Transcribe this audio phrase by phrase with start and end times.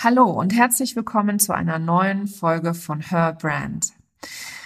[0.00, 3.88] Hallo und herzlich willkommen zu einer neuen Folge von Her Brand.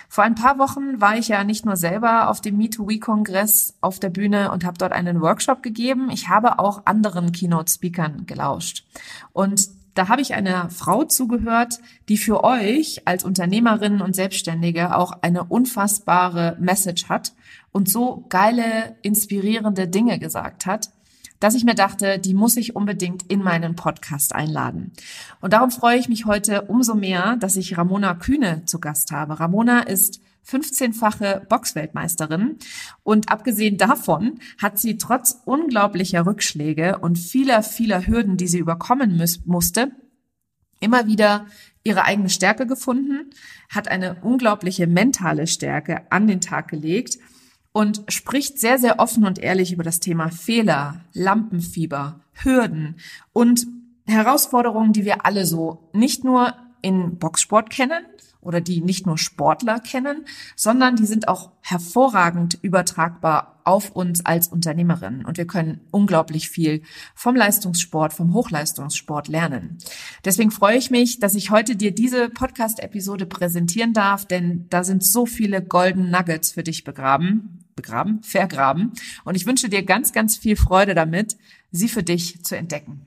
[0.06, 4.10] Vor ein paar Wochen war ich ja nicht nur selber auf dem Me2We-Kongress auf der
[4.10, 8.84] Bühne und habe dort einen Workshop gegeben, ich habe auch anderen Keynote-Speakern gelauscht.
[9.32, 11.80] Und da habe ich einer Frau zugehört,
[12.10, 17.32] die für euch als Unternehmerinnen und Selbstständige auch eine unfassbare Message hat
[17.72, 20.90] und so geile, inspirierende Dinge gesagt hat
[21.42, 24.92] dass ich mir dachte, die muss ich unbedingt in meinen Podcast einladen.
[25.40, 29.40] Und darum freue ich mich heute umso mehr, dass ich Ramona Kühne zu Gast habe.
[29.40, 32.58] Ramona ist 15-fache Boxweltmeisterin
[33.02, 39.20] und abgesehen davon hat sie trotz unglaublicher Rückschläge und vieler, vieler Hürden, die sie überkommen
[39.44, 39.90] musste,
[40.78, 41.46] immer wieder
[41.82, 43.30] ihre eigene Stärke gefunden,
[43.68, 47.18] hat eine unglaubliche mentale Stärke an den Tag gelegt
[47.72, 52.96] und spricht sehr, sehr offen und ehrlich über das Thema Fehler, Lampenfieber, Hürden
[53.32, 53.66] und
[54.06, 58.04] Herausforderungen, die wir alle so nicht nur in Boxsport kennen
[58.40, 64.48] oder die nicht nur Sportler kennen, sondern die sind auch hervorragend übertragbar auf uns als
[64.48, 65.24] Unternehmerinnen.
[65.24, 66.82] Und wir können unglaublich viel
[67.14, 69.78] vom Leistungssport, vom Hochleistungssport lernen.
[70.24, 75.04] Deswegen freue ich mich, dass ich heute dir diese Podcast-Episode präsentieren darf, denn da sind
[75.04, 78.92] so viele Golden Nuggets für dich begraben begraben, vergraben.
[79.24, 81.36] Und ich wünsche dir ganz, ganz viel Freude damit,
[81.70, 83.06] sie für dich zu entdecken.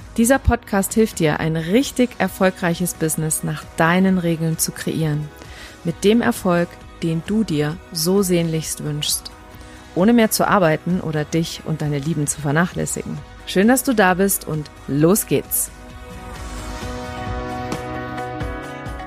[0.21, 5.27] Dieser Podcast hilft dir, ein richtig erfolgreiches Business nach deinen Regeln zu kreieren.
[5.83, 6.69] Mit dem Erfolg,
[7.01, 9.31] den du dir so sehnlichst wünschst.
[9.95, 13.17] Ohne mehr zu arbeiten oder dich und deine Lieben zu vernachlässigen.
[13.47, 15.71] Schön, dass du da bist und los geht's.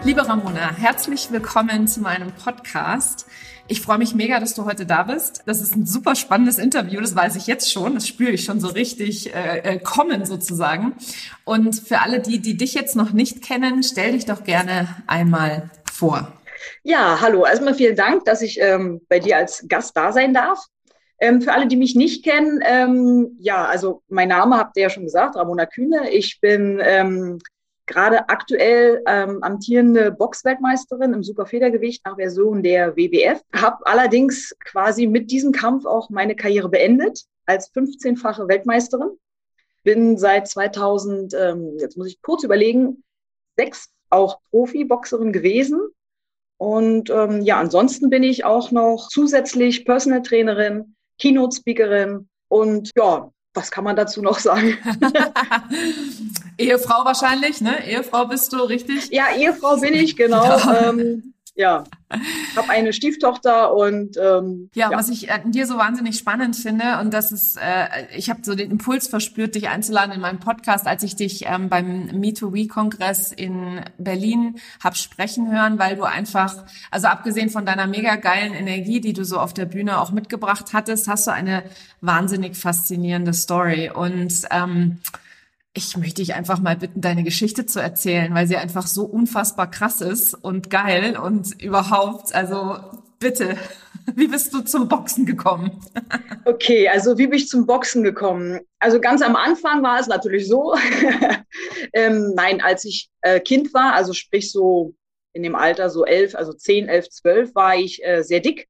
[0.02, 3.26] Liebe Ramona, herzlich willkommen zu meinem Podcast.
[3.66, 5.42] Ich freue mich mega, dass du heute da bist.
[5.46, 7.94] Das ist ein super spannendes Interview, das weiß ich jetzt schon.
[7.94, 10.94] Das spüre ich schon so richtig äh, äh, kommen sozusagen.
[11.44, 15.70] Und für alle die, die dich jetzt noch nicht kennen, stell dich doch gerne einmal
[15.90, 16.30] vor.
[16.82, 17.46] Ja, hallo.
[17.46, 20.58] Erstmal vielen Dank, dass ich ähm, bei dir als Gast da sein darf.
[21.18, 24.90] Ähm, für alle, die mich nicht kennen, ähm, ja, also mein Name habt ihr ja
[24.90, 26.10] schon gesagt, Ramona Kühne.
[26.10, 27.38] Ich bin ähm,
[27.86, 33.42] gerade aktuell ähm, amtierende Boxweltmeisterin im Superfedergewicht nach Version der WBF.
[33.54, 39.10] Habe allerdings quasi mit diesem Kampf auch meine Karriere beendet als 15-fache Weltmeisterin.
[39.82, 43.04] Bin seit 2000, ähm, jetzt muss ich kurz überlegen,
[43.56, 45.80] sechs auch Profiboxerin gewesen.
[46.56, 53.30] Und ähm, ja, ansonsten bin ich auch noch zusätzlich Personal Trainerin, Keynote Speakerin und ja,
[53.54, 54.76] was kann man dazu noch sagen?
[56.58, 57.86] Ehefrau wahrscheinlich, ne?
[57.86, 59.10] Ehefrau bist du, richtig?
[59.10, 60.44] Ja, Ehefrau bin ich, genau.
[60.44, 60.88] Ja.
[60.88, 61.84] Ähm, ja,
[62.56, 66.98] habe eine Stieftochter und ähm, ja, ja, was ich an dir so wahnsinnig spannend finde
[67.00, 70.86] und das ist, äh, ich habe so den Impuls verspürt, dich einzuladen in meinen Podcast,
[70.86, 77.06] als ich dich ähm, beim Me2We-Kongress in Berlin hab sprechen hören, weil du einfach, also
[77.06, 81.06] abgesehen von deiner mega geilen Energie, die du so auf der Bühne auch mitgebracht hattest,
[81.06, 81.62] hast du eine
[82.00, 83.90] wahnsinnig faszinierende Story.
[83.94, 84.98] Und ähm,
[85.76, 89.68] ich möchte dich einfach mal bitten, deine Geschichte zu erzählen, weil sie einfach so unfassbar
[89.68, 92.76] krass ist und geil und überhaupt, also
[93.18, 93.56] bitte,
[94.14, 95.80] wie bist du zum Boxen gekommen?
[96.44, 98.60] okay, also wie bin ich zum Boxen gekommen?
[98.78, 100.74] Also ganz am Anfang war es natürlich so,
[101.92, 104.94] ähm, nein, als ich äh, Kind war, also sprich so
[105.32, 108.68] in dem Alter so elf, also zehn, elf, zwölf, war ich äh, sehr dick.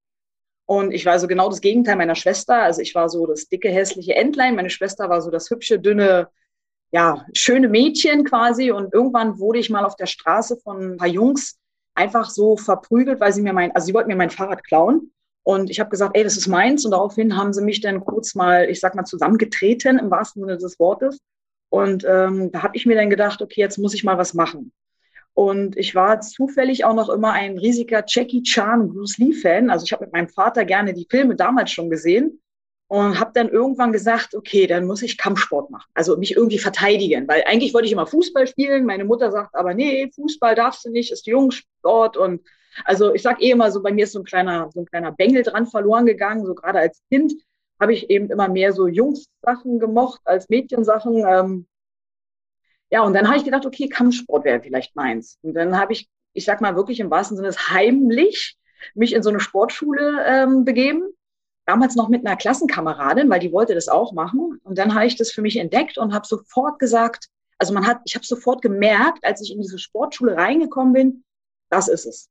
[0.66, 2.62] Und ich war so genau das Gegenteil meiner Schwester.
[2.62, 4.56] Also ich war so das dicke, hässliche Entlein.
[4.56, 6.30] Meine Schwester war so das hübsche, dünne,
[6.94, 8.70] ja, schöne Mädchen quasi.
[8.70, 11.58] Und irgendwann wurde ich mal auf der Straße von ein paar Jungs
[11.96, 15.10] einfach so verprügelt, weil sie mir mein, also sie wollten mir mein Fahrrad klauen.
[15.42, 16.84] Und ich habe gesagt, ey, das ist meins.
[16.84, 20.56] Und daraufhin haben sie mich dann kurz mal, ich sag mal, zusammengetreten im wahrsten Sinne
[20.56, 21.18] des Wortes.
[21.68, 24.70] Und ähm, da habe ich mir dann gedacht, okay, jetzt muss ich mal was machen.
[25.32, 29.68] Und ich war zufällig auch noch immer ein riesiger Jackie Chan Bruce Lee Fan.
[29.68, 32.40] Also ich habe mit meinem Vater gerne die Filme damals schon gesehen
[32.88, 37.26] und habe dann irgendwann gesagt, okay, dann muss ich Kampfsport machen, also mich irgendwie verteidigen,
[37.28, 38.84] weil eigentlich wollte ich immer Fußball spielen.
[38.84, 42.42] Meine Mutter sagt aber, nee, Fußball darfst du nicht, ist Jungsport und
[42.84, 45.12] also ich sag eh immer so, bei mir ist so ein kleiner, so ein kleiner
[45.12, 47.34] Bengel dran verloren gegangen, so gerade als Kind
[47.80, 51.24] habe ich eben immer mehr so Jungs-Sachen gemocht als Mädchensachen.
[51.26, 51.66] Ähm,
[52.90, 55.38] ja, und dann habe ich gedacht, okay, Kampfsport wäre vielleicht meins.
[55.42, 58.56] Und dann habe ich ich sag mal wirklich im wahrsten Sinne heimlich
[58.94, 61.02] mich in so eine Sportschule ähm, begeben.
[61.66, 64.60] Damals noch mit einer Klassenkameradin, weil die wollte das auch machen.
[64.64, 67.28] Und dann habe ich das für mich entdeckt und habe sofort gesagt,
[67.58, 71.24] also man hat, ich habe sofort gemerkt, als ich in diese Sportschule reingekommen bin,
[71.70, 72.28] das ist es.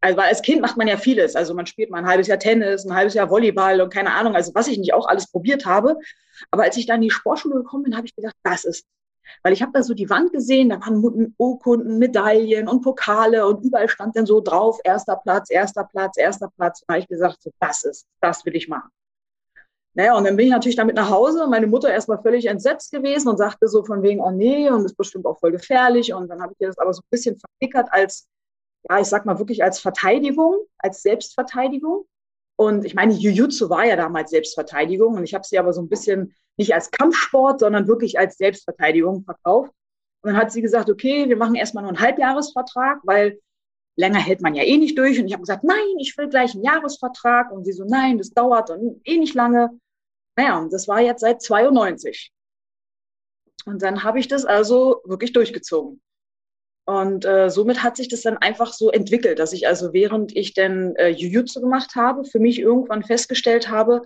[0.00, 1.34] Also weil als Kind macht man ja vieles.
[1.34, 4.34] Also man spielt mal ein halbes Jahr Tennis, ein halbes Jahr Volleyball und keine Ahnung,
[4.34, 5.96] also was ich nicht auch alles probiert habe.
[6.50, 8.86] Aber als ich dann in die Sportschule gekommen bin, habe ich gedacht, das ist.
[9.42, 13.64] Weil ich habe da so die Wand gesehen, da waren Urkunden, Medaillen und Pokale und
[13.64, 16.82] überall stand dann so drauf, erster Platz, erster Platz, erster Platz.
[16.86, 18.90] Da habe ich gesagt, so, das ist, das will ich machen.
[19.96, 22.90] Naja, und dann bin ich natürlich damit nach Hause und meine Mutter erstmal völlig entsetzt
[22.90, 26.12] gewesen und sagte so von wegen, oh nee, und ist bestimmt auch voll gefährlich.
[26.12, 28.26] Und dann habe ich das aber so ein bisschen verpickert als,
[28.90, 32.06] ja, ich sag mal wirklich als Verteidigung, als Selbstverteidigung.
[32.56, 35.88] Und ich meine, Jiu-Jitsu war ja damals Selbstverteidigung und ich habe sie aber so ein
[35.88, 39.72] bisschen nicht als Kampfsport, sondern wirklich als Selbstverteidigung verkauft.
[40.22, 43.40] Und dann hat sie gesagt, okay, wir machen erstmal nur einen Halbjahresvertrag, weil
[43.96, 45.18] länger hält man ja eh nicht durch.
[45.18, 47.50] Und ich habe gesagt, nein, ich will gleich einen Jahresvertrag.
[47.50, 49.70] Und sie so, nein, das dauert dann eh nicht lange.
[50.36, 52.32] Naja, und das war jetzt seit 92.
[53.66, 56.00] Und dann habe ich das also wirklich durchgezogen.
[56.86, 60.52] Und äh, somit hat sich das dann einfach so entwickelt, dass ich also während ich
[60.52, 64.02] dann äh, Jiu-Jitsu gemacht habe, für mich irgendwann festgestellt habe,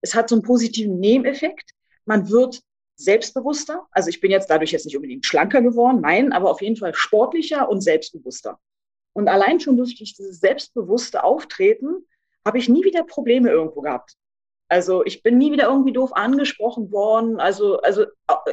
[0.00, 1.72] es hat so einen positiven Nebeneffekt.
[2.06, 2.62] Man wird
[2.96, 3.86] selbstbewusster.
[3.90, 6.94] Also ich bin jetzt dadurch jetzt nicht unbedingt schlanker geworden, nein, aber auf jeden Fall
[6.94, 8.58] sportlicher und selbstbewusster.
[9.12, 12.06] Und allein schon durch dieses selbstbewusste Auftreten
[12.44, 14.14] habe ich nie wieder Probleme irgendwo gehabt.
[14.72, 17.38] Also ich bin nie wieder irgendwie doof angesprochen worden.
[17.38, 18.06] Also, also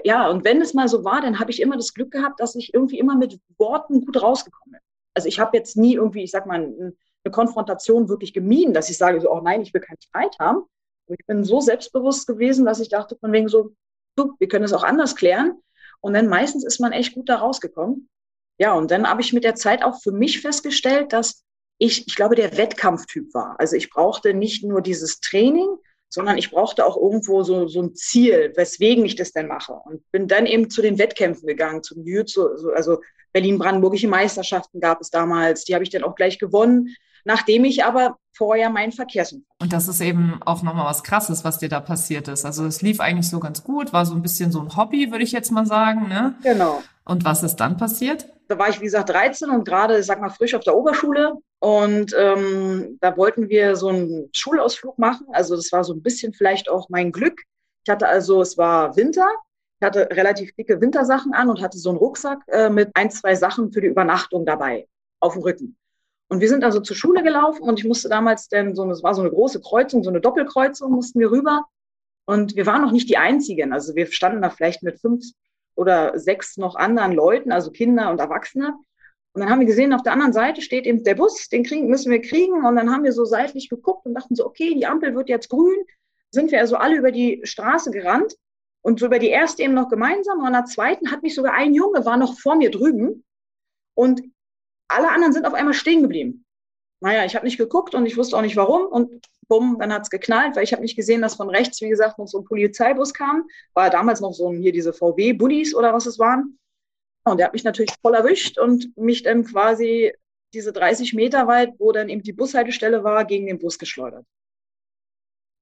[0.04, 2.56] ja, und wenn es mal so war, dann habe ich immer das Glück gehabt, dass
[2.56, 4.82] ich irgendwie immer mit Worten gut rausgekommen bin.
[5.14, 8.98] Also ich habe jetzt nie irgendwie, ich sag mal, eine Konfrontation wirklich gemieden, dass ich
[8.98, 10.64] sage so, oh nein, ich will keinen Streit haben.
[11.08, 13.72] Ich bin so selbstbewusst gewesen, dass ich dachte von wegen so,
[14.18, 15.62] du, wir können es auch anders klären.
[16.02, 18.10] Und dann meistens ist man echt gut da rausgekommen.
[18.58, 21.46] Ja, und dann habe ich mit der Zeit auch für mich festgestellt, dass
[21.78, 23.58] ich, ich glaube, der Wettkampftyp war.
[23.58, 25.78] Also ich brauchte nicht nur dieses Training,
[26.10, 29.74] sondern ich brauchte auch irgendwo so, so ein Ziel, weswegen ich das denn mache.
[29.74, 33.00] Und bin dann eben zu den Wettkämpfen gegangen, zum Jiu-Jitsu, also
[33.32, 36.96] Berlin-Brandenburgische Meisterschaften gab es damals, die habe ich dann auch gleich gewonnen,
[37.26, 39.56] nachdem ich aber vorher meinen Verkehrsunfall.
[39.62, 42.46] Und das ist eben auch nochmal was Krasses, was dir da passiert ist.
[42.46, 45.24] Also es lief eigentlich so ganz gut, war so ein bisschen so ein Hobby, würde
[45.24, 46.08] ich jetzt mal sagen.
[46.08, 46.36] Ne?
[46.42, 46.82] Genau.
[47.06, 48.26] Und was ist dann passiert?
[48.50, 51.36] Da war ich, wie gesagt, 13 und gerade, sag mal, frisch auf der Oberschule.
[51.60, 55.28] Und ähm, da wollten wir so einen Schulausflug machen.
[55.34, 57.44] Also das war so ein bisschen vielleicht auch mein Glück.
[57.86, 59.28] Ich hatte also, es war Winter.
[59.80, 63.36] Ich hatte relativ dicke Wintersachen an und hatte so einen Rucksack äh, mit ein, zwei
[63.36, 64.88] Sachen für die Übernachtung dabei
[65.20, 65.78] auf dem Rücken.
[66.30, 69.14] Und wir sind also zur Schule gelaufen und ich musste damals denn so, es war
[69.14, 71.66] so eine große Kreuzung, so eine Doppelkreuzung, mussten wir rüber.
[72.26, 73.74] Und wir waren noch nicht die Einzigen.
[73.74, 75.24] Also wir standen da vielleicht mit fünf
[75.80, 78.74] oder sechs noch anderen Leuten, also Kinder und Erwachsene.
[79.34, 81.88] Und dann haben wir gesehen, auf der anderen Seite steht eben der Bus, den kriegen,
[81.88, 82.66] müssen wir kriegen.
[82.66, 85.50] Und dann haben wir so seitlich geguckt und dachten so, okay, die Ampel wird jetzt
[85.50, 85.78] grün.
[86.32, 88.36] Sind wir also alle über die Straße gerannt
[88.82, 90.40] und so über die erste eben noch gemeinsam.
[90.40, 93.24] Und an der zweiten hat mich sogar ein Junge, war noch vor mir drüben.
[93.94, 94.22] Und
[94.90, 96.44] alle anderen sind auf einmal stehen geblieben.
[97.00, 98.86] Naja, ich habe nicht geguckt und ich wusste auch nicht warum.
[98.86, 102.18] Und bumm, dann hat's geknallt, weil ich habe nicht gesehen, dass von rechts, wie gesagt,
[102.18, 103.50] noch so ein Polizeibus kam.
[103.74, 106.58] War damals noch so hier diese VW-Buddies oder was es waren.
[107.26, 110.14] Und der hat mich natürlich voll erwischt und mich dann quasi
[110.54, 114.26] diese 30 Meter weit, wo dann eben die Bushaltestelle war, gegen den Bus geschleudert.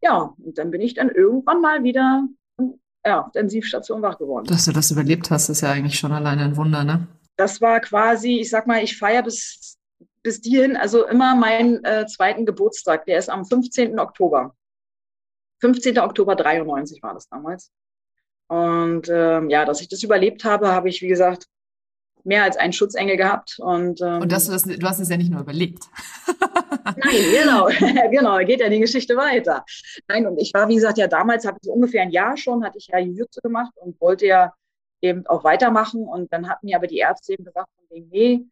[0.03, 2.27] Ja, und dann bin ich dann irgendwann mal wieder
[3.03, 4.45] ja, auf der Intensivstation wach geworden.
[4.45, 7.07] Dass du das überlebt hast, ist ja eigentlich schon alleine ein Wunder, ne?
[7.37, 9.76] das war quasi, ich sag mal, ich feiere bis,
[10.27, 13.05] bis hierhin, also immer meinen äh, zweiten Geburtstag.
[13.05, 13.97] Der ist am 15.
[13.97, 14.53] Oktober.
[15.61, 15.97] 15.
[15.99, 17.71] Oktober 93 war das damals.
[18.47, 21.45] Und ähm, ja, dass ich das überlebt habe, habe ich, wie gesagt,
[22.25, 23.57] mehr als einen Schutzengel gehabt.
[23.59, 25.85] Und, ähm, und das, das, du hast es ja nicht nur überlebt.
[26.83, 27.67] Nein, genau,
[28.11, 29.63] genau, geht ja die Geschichte weiter.
[30.09, 32.65] Nein, und ich war, wie gesagt, ja damals, habe ich so ungefähr ein Jahr schon,
[32.65, 34.53] hatte ich ja Jujutsu gemacht und wollte ja
[34.99, 36.03] eben auch weitermachen.
[36.03, 38.45] Und dann hatten mir aber die Ärzte eben gesagt, nee,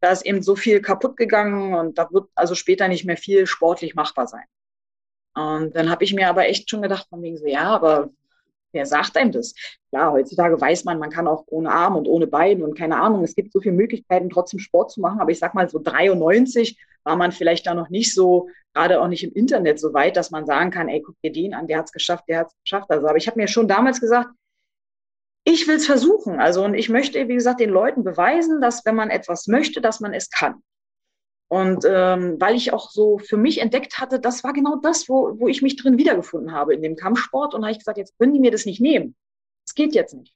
[0.00, 3.46] da ist eben so viel kaputt gegangen und da wird also später nicht mehr viel
[3.46, 4.44] sportlich machbar sein.
[5.34, 8.10] Und dann habe ich mir aber echt schon gedacht, von wegen so, ja, aber
[8.72, 9.54] wer sagt einem das?
[9.92, 13.24] Ja, heutzutage weiß man, man kann auch ohne Arm und ohne Bein und keine Ahnung,
[13.24, 15.20] es gibt so viele Möglichkeiten, trotzdem Sport zu machen.
[15.20, 19.08] Aber ich sag mal, so 93 war man vielleicht da noch nicht so, gerade auch
[19.08, 21.78] nicht im Internet so weit, dass man sagen kann, ey, guck dir den an, der
[21.78, 22.90] hat es geschafft, der hat es geschafft.
[22.90, 24.30] Also, aber ich habe mir schon damals gesagt,
[25.48, 26.40] ich will es versuchen.
[26.40, 30.00] Also, und ich möchte, wie gesagt, den Leuten beweisen, dass wenn man etwas möchte, dass
[30.00, 30.62] man es kann.
[31.50, 35.40] Und ähm, weil ich auch so für mich entdeckt hatte, das war genau das, wo,
[35.40, 37.54] wo ich mich drin wiedergefunden habe in dem Kampfsport.
[37.54, 39.16] Und habe ich gesagt, jetzt können die mir das nicht nehmen.
[39.66, 40.34] Das geht jetzt nicht.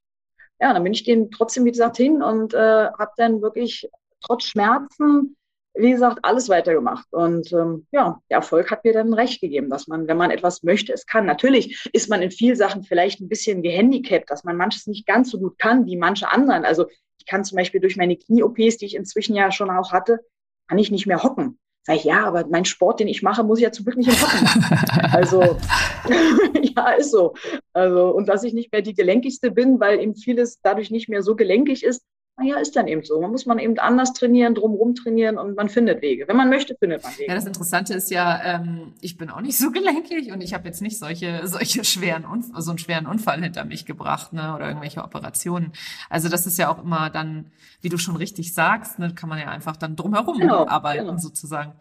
[0.59, 3.91] Ja, dann bin ich denen trotzdem, wie gesagt, hin und äh, habe dann wirklich
[4.23, 5.37] trotz Schmerzen,
[5.75, 7.07] wie gesagt, alles weitergemacht.
[7.13, 10.63] Und ähm, ja, der Erfolg hat mir dann recht gegeben, dass man, wenn man etwas
[10.63, 11.27] möchte, es kann.
[11.27, 15.31] Natürlich ist man in vielen Sachen vielleicht ein bisschen gehandicapt, dass man manches nicht ganz
[15.31, 16.65] so gut kann wie manche anderen.
[16.65, 16.87] Also
[17.19, 20.21] ich kann zum Beispiel durch meine Knie-OPs, die ich inzwischen ja schon auch hatte,
[20.69, 21.59] kann ich nicht mehr hocken.
[21.85, 24.09] Sag ich, ja, aber mein Sport, den ich mache, muss ich ja zum Glück nicht
[24.09, 25.13] im Hocken machen.
[25.13, 25.43] Also,
[26.63, 27.35] ja, ist so.
[27.73, 31.23] Also, und dass ich nicht mehr die gelenkigste bin, weil eben vieles dadurch nicht mehr
[31.23, 32.03] so gelenkig ist,
[32.43, 33.21] naja, ist dann eben so.
[33.21, 36.27] Man muss man eben anders trainieren, drumherum trainieren und man findet Wege.
[36.29, 37.29] Wenn man möchte, findet man Wege.
[37.29, 40.67] Ja, das Interessante ist ja, ähm, ich bin auch nicht so gelenkig und ich habe
[40.67, 44.69] jetzt nicht solche, solche schweren, Unf so einen schweren Unfall hinter mich gebracht, ne, oder
[44.69, 45.73] irgendwelche Operationen.
[46.11, 49.39] Also das ist ja auch immer dann, wie du schon richtig sagst, ne, kann man
[49.39, 51.19] ja einfach dann drumherum genau, arbeiten, genau.
[51.19, 51.73] sozusagen.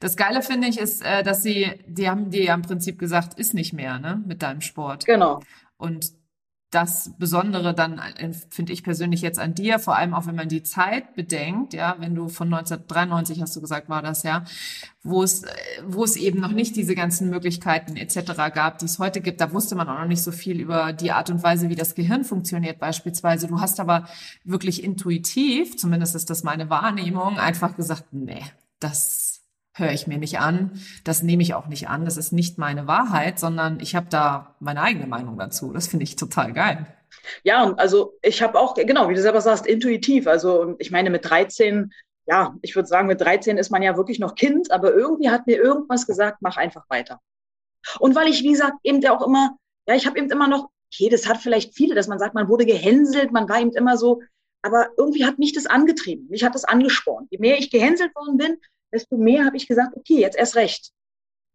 [0.00, 3.38] Das Geile finde ich ist, äh, dass sie, die haben dir ja im Prinzip gesagt,
[3.38, 5.04] ist nicht mehr, ne, mit deinem Sport.
[5.06, 5.40] Genau.
[5.78, 6.12] Und
[6.70, 10.48] das Besondere dann, äh, finde ich persönlich jetzt an dir, vor allem auch wenn man
[10.48, 14.44] die Zeit bedenkt, ja, wenn du von 1993 hast du gesagt, war das ja,
[15.04, 15.48] wo es, äh,
[15.86, 18.52] wo es eben noch nicht diese ganzen Möglichkeiten etc.
[18.52, 21.12] gab, die es heute gibt, da wusste man auch noch nicht so viel über die
[21.12, 23.46] Art und Weise, wie das Gehirn funktioniert beispielsweise.
[23.46, 24.08] Du hast aber
[24.44, 28.42] wirklich intuitiv, zumindest ist das meine Wahrnehmung, einfach gesagt, nee,
[28.80, 29.25] das
[29.78, 32.86] höre ich mir nicht an, das nehme ich auch nicht an, das ist nicht meine
[32.86, 35.72] Wahrheit, sondern ich habe da meine eigene Meinung dazu.
[35.72, 36.86] Das finde ich total geil.
[37.44, 40.26] Ja, also ich habe auch, genau, wie du selber sagst, intuitiv.
[40.26, 41.92] Also ich meine, mit 13,
[42.26, 45.46] ja, ich würde sagen, mit 13 ist man ja wirklich noch Kind, aber irgendwie hat
[45.46, 47.20] mir irgendwas gesagt, mach einfach weiter.
[48.00, 49.56] Und weil ich, wie gesagt, eben auch immer,
[49.86, 52.48] ja, ich habe eben immer noch, okay, das hat vielleicht viele, dass man sagt, man
[52.48, 54.22] wurde gehänselt, man war eben immer so,
[54.62, 57.28] aber irgendwie hat mich das angetrieben, mich hat das angespornt.
[57.30, 58.58] Je mehr ich gehänselt worden bin,
[58.92, 60.92] desto mehr habe ich gesagt, okay, jetzt erst recht.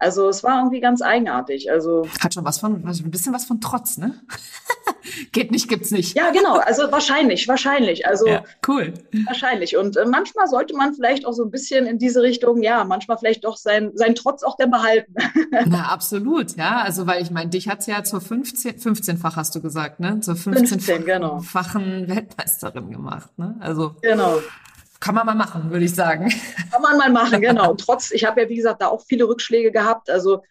[0.01, 1.69] Also es war irgendwie ganz eigenartig.
[1.69, 4.19] Also hat schon was von, ein bisschen was von Trotz, ne?
[5.31, 6.15] Geht nicht, gibt's nicht.
[6.15, 6.55] Ja, genau.
[6.55, 8.07] Also wahrscheinlich, wahrscheinlich.
[8.07, 8.95] Also ja, cool.
[9.27, 9.77] Wahrscheinlich.
[9.77, 13.19] Und äh, manchmal sollte man vielleicht auch so ein bisschen in diese Richtung, ja, manchmal
[13.19, 15.13] vielleicht doch sein, sein Trotz auch dann behalten.
[15.67, 16.81] Na, absolut, ja.
[16.81, 20.19] Also weil ich meine, dich hat's ja zur 15, 15-fach hast du gesagt, ne?
[20.21, 21.43] Zur 15-fachen genau.
[22.15, 23.55] Weltmeisterin gemacht, ne?
[23.59, 24.39] Also genau.
[25.01, 26.31] Kann man mal machen, würde ich sagen.
[26.71, 27.73] Kann man mal machen, genau.
[27.77, 30.09] Trotz, ich habe ja, wie gesagt, da auch viele Rückschläge gehabt.
[30.09, 30.43] Also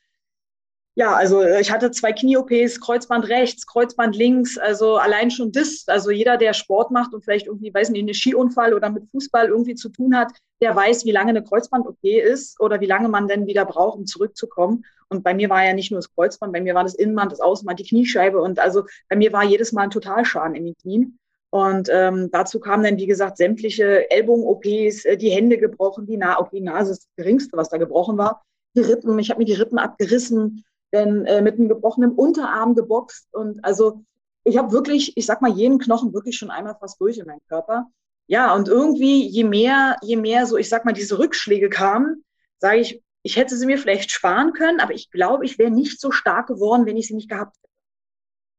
[0.97, 6.11] ja, also ich hatte zwei Knie-OPs, Kreuzband rechts, Kreuzband links, also allein schon das, also
[6.11, 9.77] jeder, der Sport macht und vielleicht irgendwie, weiß nicht, einen Skiunfall oder mit Fußball irgendwie
[9.77, 13.47] zu tun hat, der weiß, wie lange eine Kreuzband-OP ist oder wie lange man denn
[13.47, 14.85] wieder braucht, um zurückzukommen.
[15.09, 17.41] Und bei mir war ja nicht nur das Kreuzband, bei mir war das Innenband, das
[17.41, 21.20] Außenband, die Kniescheibe und also bei mir war jedes Mal ein Totalschaden in den Knien.
[21.51, 26.39] Und ähm, dazu kamen dann, wie gesagt, sämtliche Ellbogen-OPs, äh, die Hände gebrochen, die, Na
[26.39, 28.45] okay, die Nase ist das Geringste, was da gebrochen war.
[28.77, 33.35] Die Rippen, ich habe mir die Rippen abgerissen, dann äh, mit einem gebrochenen Unterarm geboxt.
[33.35, 34.05] Und also
[34.45, 37.41] ich habe wirklich, ich sag mal, jeden Knochen wirklich schon einmal fast durch in meinem
[37.49, 37.91] Körper.
[38.29, 42.25] Ja, und irgendwie, je mehr, je mehr so, ich sag mal, diese Rückschläge kamen,
[42.59, 46.01] sage ich, ich hätte sie mir vielleicht sparen können, aber ich glaube, ich wäre nicht
[46.01, 47.69] so stark geworden, wenn ich sie nicht gehabt hätte.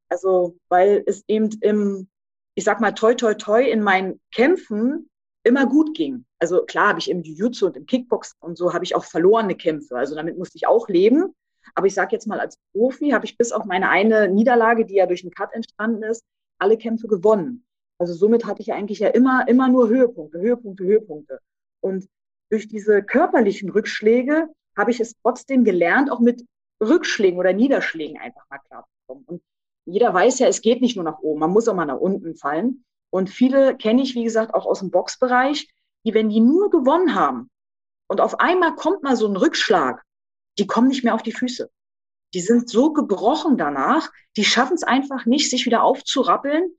[0.09, 2.09] Also, weil es eben im,
[2.55, 5.09] ich sag mal, toi, toi, toi in meinen Kämpfen
[5.43, 6.25] immer gut ging.
[6.39, 9.55] Also klar habe ich im Jiu-Jitsu und im Kickbox und so habe ich auch verlorene
[9.55, 9.95] Kämpfe.
[9.95, 11.33] Also damit musste ich auch leben.
[11.75, 14.95] Aber ich sage jetzt mal, als Profi habe ich bis auf meine eine Niederlage, die
[14.95, 16.23] ja durch einen Cut entstanden ist,
[16.59, 17.65] alle Kämpfe gewonnen.
[17.97, 21.39] Also somit hatte ich eigentlich ja immer, immer nur Höhepunkte, Höhepunkte, Höhepunkte.
[21.81, 22.07] Und
[22.49, 26.43] durch diese körperlichen Rückschläge habe ich es trotzdem gelernt, auch mit
[26.81, 29.23] Rückschlägen oder Niederschlägen einfach mal klarzukommen.
[29.25, 29.41] Und
[29.91, 32.35] jeder weiß ja, es geht nicht nur nach oben, man muss auch mal nach unten
[32.35, 32.83] fallen.
[33.09, 35.67] Und viele kenne ich, wie gesagt, auch aus dem Boxbereich,
[36.05, 37.49] die, wenn die nur gewonnen haben
[38.11, 40.03] und auf einmal kommt mal so ein Rückschlag,
[40.59, 41.69] die kommen nicht mehr auf die Füße.
[42.33, 46.71] Die sind so gebrochen danach, die schaffen es einfach nicht, sich wieder aufzurappeln.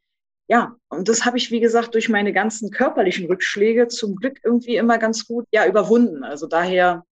[0.49, 4.77] Ja, und das habe ich, wie gesagt, durch meine ganzen körperlichen Rückschläge zum Glück irgendwie
[4.77, 6.23] immer ganz gut ja, überwunden.
[6.23, 7.07] Also daher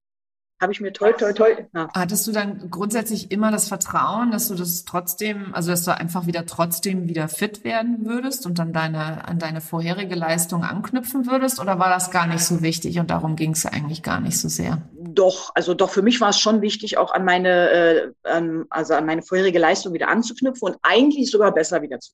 [0.61, 1.69] habe ich mir toll, toll, toll.
[1.75, 1.89] Ja.
[1.95, 6.27] Hattest du dann grundsätzlich immer das Vertrauen, dass du das trotzdem, also dass du einfach
[6.27, 11.61] wieder trotzdem wieder fit werden würdest und dann deine, an deine vorherige Leistung anknüpfen würdest?
[11.61, 14.49] Oder war das gar nicht so wichtig und darum ging es eigentlich gar nicht so
[14.49, 14.83] sehr?
[14.99, 18.95] Doch, also doch, für mich war es schon wichtig, auch an meine, äh, an, also
[18.95, 22.13] an meine vorherige Leistung wieder anzuknüpfen und eigentlich sogar besser wieder zu.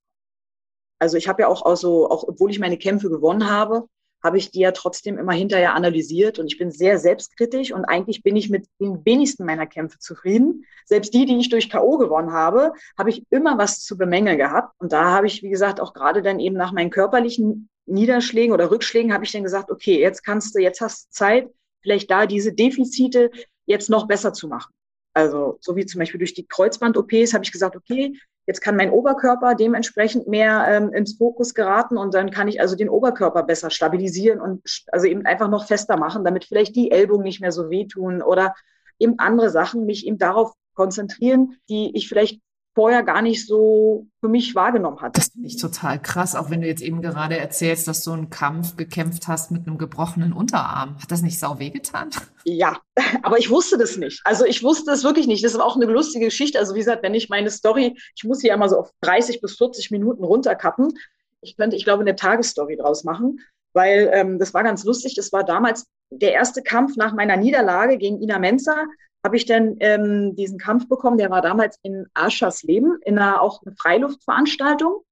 [0.99, 3.89] Also ich habe ja auch, also, auch obwohl ich meine Kämpfe gewonnen habe,
[4.27, 8.23] habe ich die ja trotzdem immer hinterher analysiert und ich bin sehr selbstkritisch und eigentlich
[8.23, 10.67] bin ich mit den wenigsten meiner Kämpfe zufrieden.
[10.85, 11.97] Selbst die, die ich durch K.O.
[11.97, 14.75] gewonnen habe, habe ich immer was zu bemängeln gehabt.
[14.79, 18.71] Und da habe ich, wie gesagt, auch gerade dann eben nach meinen körperlichen Niederschlägen oder
[18.71, 21.51] Rückschlägen habe ich dann gesagt, okay, jetzt kannst du, jetzt hast du Zeit,
[21.83, 23.31] vielleicht da diese Defizite
[23.65, 24.73] jetzt noch besser zu machen.
[25.15, 28.13] Also so wie zum Beispiel durch die Kreuzband-OPs habe ich gesagt, okay,
[28.47, 32.77] Jetzt kann mein Oberkörper dementsprechend mehr ähm, ins Fokus geraten und dann kann ich also
[32.77, 34.63] den Oberkörper besser stabilisieren und
[34.93, 38.55] also eben einfach noch fester machen, damit vielleicht die Ellbogen nicht mehr so wehtun oder
[38.99, 42.41] eben andere Sachen, mich eben darauf konzentrieren, die ich vielleicht
[42.77, 45.19] vorher gar nicht so für mich wahrgenommen hatte.
[45.19, 48.29] Das finde ich total krass, auch wenn du jetzt eben gerade erzählst, dass du einen
[48.29, 50.99] Kampf gekämpft hast mit einem gebrochenen Unterarm.
[51.01, 52.11] Hat das nicht sau wehgetan?
[52.45, 52.79] Ja,
[53.23, 54.21] aber ich wusste das nicht.
[54.25, 55.43] Also ich wusste es wirklich nicht.
[55.43, 56.59] Das ist auch eine lustige Geschichte.
[56.59, 59.41] Also wie gesagt, wenn ich meine Story, ich muss sie ja mal so auf 30
[59.41, 60.93] bis 40 Minuten runterkappen.
[61.41, 63.41] Ich könnte, ich glaube, eine Tagesstory draus machen,
[63.73, 65.15] weil ähm, das war ganz lustig.
[65.15, 68.85] Das war damals der erste Kampf nach meiner Niederlage gegen Ina Menzer
[69.27, 71.19] habe ich dann ähm, diesen Kampf bekommen.
[71.19, 75.03] Der war damals in Aschers Leben, in einer auch eine Freiluftveranstaltung.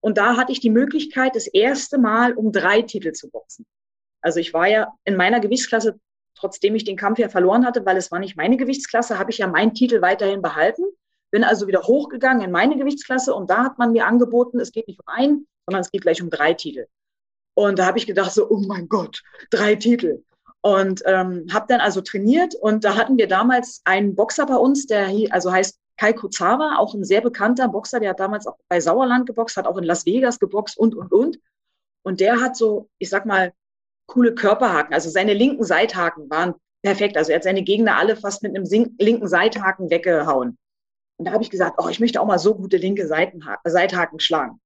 [0.00, 3.66] Und da hatte ich die Möglichkeit, das erste Mal um drei Titel zu boxen.
[4.20, 5.98] Also ich war ja in meiner Gewichtsklasse,
[6.36, 9.38] trotzdem ich den Kampf ja verloren hatte, weil es war nicht meine Gewichtsklasse, habe ich
[9.38, 10.84] ja meinen Titel weiterhin behalten.
[11.32, 14.86] Bin also wieder hochgegangen in meine Gewichtsklasse und da hat man mir angeboten, es geht
[14.86, 16.86] nicht um einen, sondern es geht gleich um drei Titel.
[17.54, 20.22] Und da habe ich gedacht so, oh mein Gott, drei Titel.
[20.66, 24.88] Und ähm, habe dann also trainiert und da hatten wir damals einen Boxer bei uns,
[24.88, 28.80] der also heißt Kai Kuzawa, auch ein sehr bekannter Boxer, der hat damals auch bei
[28.80, 31.38] Sauerland geboxt, hat auch in Las Vegas geboxt und, und, und.
[32.02, 33.52] Und der hat so, ich sag mal,
[34.08, 34.92] coole Körperhaken.
[34.92, 37.16] Also seine linken Seithaken waren perfekt.
[37.16, 38.64] Also er hat seine Gegner alle fast mit einem
[38.98, 40.58] linken Seithaken weggehauen.
[41.16, 44.60] Und da habe ich gesagt, oh, ich möchte auch mal so gute linke Seithaken schlagen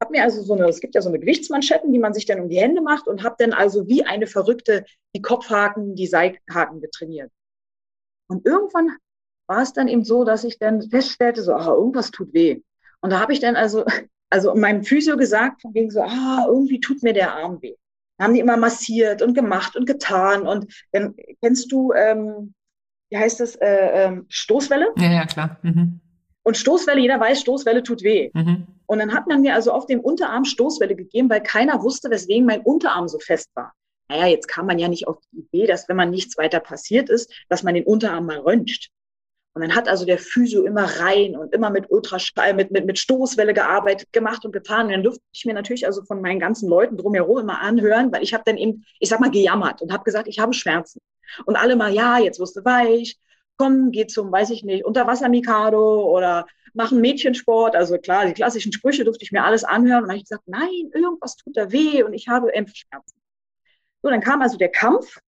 [0.00, 2.40] habe mir also so eine, es gibt ja so eine Gewichtsmanschetten, die man sich dann
[2.40, 4.84] um die Hände macht und habe dann also wie eine Verrückte
[5.14, 7.30] die Kopfhaken, die Seithaken getrainiert.
[8.28, 8.96] Und irgendwann
[9.46, 12.60] war es dann eben so, dass ich dann feststellte, so, ah, irgendwas tut weh.
[13.00, 13.84] Und da habe ich dann also,
[14.30, 17.74] also meinem Physio gesagt, von wegen so, ah, irgendwie tut mir der Arm weh.
[18.18, 20.46] Da haben die immer massiert und gemacht und getan.
[20.46, 22.54] Und dann kennst du, ähm,
[23.10, 23.66] wie heißt das, äh,
[24.08, 24.92] äh, Stoßwelle?
[24.96, 25.58] Ja, ja, klar.
[25.62, 26.00] Mhm.
[26.42, 28.30] Und Stoßwelle, jeder weiß, Stoßwelle tut weh.
[28.34, 28.66] Mhm.
[28.86, 32.46] Und dann hat man mir also auf dem Unterarm Stoßwelle gegeben, weil keiner wusste, weswegen
[32.46, 33.72] mein Unterarm so fest war.
[34.08, 37.10] Naja, jetzt kam man ja nicht auf die Idee, dass wenn man nichts weiter passiert
[37.10, 38.90] ist, dass man den Unterarm mal röntgt.
[39.56, 42.98] Und dann hat also der Physio immer rein und immer mit Ultraschall, mit, mit, mit
[42.98, 44.86] Stoßwelle gearbeitet, gemacht und getan.
[44.86, 48.22] Und dann durfte ich mir natürlich also von meinen ganzen Leuten drumherum immer anhören, weil
[48.22, 51.00] ich habe dann eben, ich sag mal, gejammert und habe gesagt, ich habe Schmerzen.
[51.46, 53.16] Und alle mal, ja, jetzt wirst du weich,
[53.56, 57.74] komm, geh zum, weiß ich nicht, Unterwasser-Mikado oder mach einen Mädchensport.
[57.74, 60.02] Also klar, die klassischen Sprüche durfte ich mir alles anhören.
[60.02, 63.18] Und dann habe ich gesagt, nein, irgendwas tut da weh und ich habe Impfschmerzen.
[64.02, 65.18] So, dann kam also der Kampf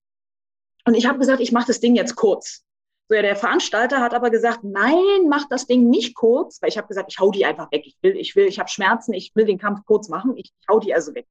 [0.85, 2.65] und ich habe gesagt, ich mache das Ding jetzt kurz.
[3.09, 6.77] So, ja, der Veranstalter hat aber gesagt, nein, mach das Ding nicht kurz, weil ich
[6.77, 7.87] habe gesagt, ich hau die einfach weg.
[7.87, 10.69] Ich will, ich will, ich habe Schmerzen, ich will den Kampf kurz machen, ich, ich
[10.69, 11.27] hau die also weg.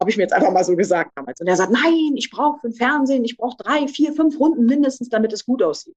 [0.00, 1.40] Habe ich mir jetzt einfach mal so gesagt damals.
[1.40, 4.66] Und er sagt, nein, ich brauche für den Fernsehen, ich brauche drei, vier, fünf Runden
[4.66, 5.94] mindestens, damit es gut aussieht.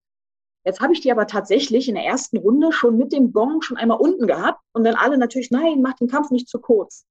[0.67, 3.77] Jetzt habe ich die aber tatsächlich in der ersten Runde schon mit dem Gong schon
[3.77, 7.05] einmal unten gehabt und dann alle natürlich, nein, mach den Kampf nicht zu kurz.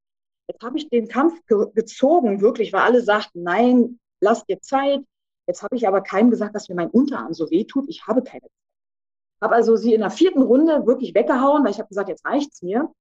[0.47, 5.01] Jetzt habe ich den Kampf ge gezogen, wirklich, weil alle sagten, nein, lass dir Zeit.
[5.47, 7.89] Jetzt habe ich aber keinem gesagt, dass mir mein Unterarm so weh tut.
[7.89, 8.51] Ich habe keine Zeit.
[9.41, 12.61] Habe also sie in der vierten Runde wirklich weggehauen, weil ich habe gesagt, jetzt reicht's
[12.61, 12.93] mir.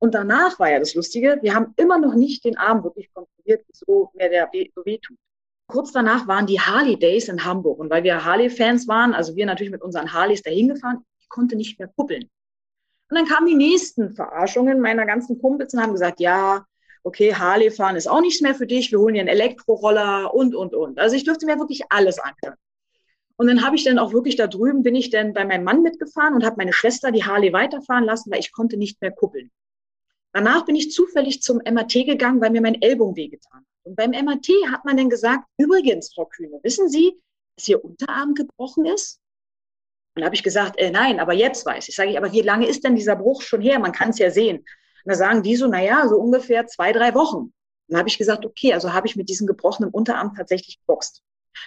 [0.00, 3.64] Und danach war ja das Lustige, wir haben immer noch nicht den Arm wirklich kontrolliert,
[3.68, 5.16] wieso mir der so weh tut.
[5.66, 7.78] Kurz danach waren die Harley Days in Hamburg.
[7.78, 11.56] Und weil wir Harley-Fans waren, also wir natürlich mit unseren Harleys dahin gefahren, ich konnte
[11.56, 12.24] nicht mehr kuppeln.
[13.10, 16.64] Und dann kamen die nächsten Verarschungen meiner ganzen Kumpels und haben gesagt, ja,
[17.02, 20.54] okay, Harley fahren ist auch nichts mehr für dich, wir holen dir einen Elektroroller und,
[20.54, 20.98] und, und.
[20.98, 22.58] Also ich durfte mir wirklich alles anhören.
[23.36, 25.82] Und dann habe ich dann auch wirklich da drüben, bin ich dann bei meinem Mann
[25.82, 29.50] mitgefahren und habe meine Schwester die Harley weiterfahren lassen, weil ich konnte nicht mehr kuppeln.
[30.32, 33.73] Danach bin ich zufällig zum MAT gegangen, weil mir mein Ellbogen wehgetan hat.
[33.84, 37.20] Und beim MAT hat man dann gesagt, übrigens, Frau Kühne, wissen Sie,
[37.56, 39.20] dass Ihr Unterarm gebrochen ist?
[40.14, 41.96] Und da habe ich gesagt, äh, nein, aber jetzt weiß ich.
[41.96, 43.78] Sage ich, aber wie lange ist denn dieser Bruch schon her?
[43.78, 44.58] Man kann es ja sehen.
[44.58, 44.66] Und
[45.04, 47.52] da sagen die so, naja, so ungefähr zwei, drei Wochen.
[47.88, 51.22] Dann habe ich gesagt, okay, also habe ich mit diesem gebrochenen Unterarm tatsächlich geboxt.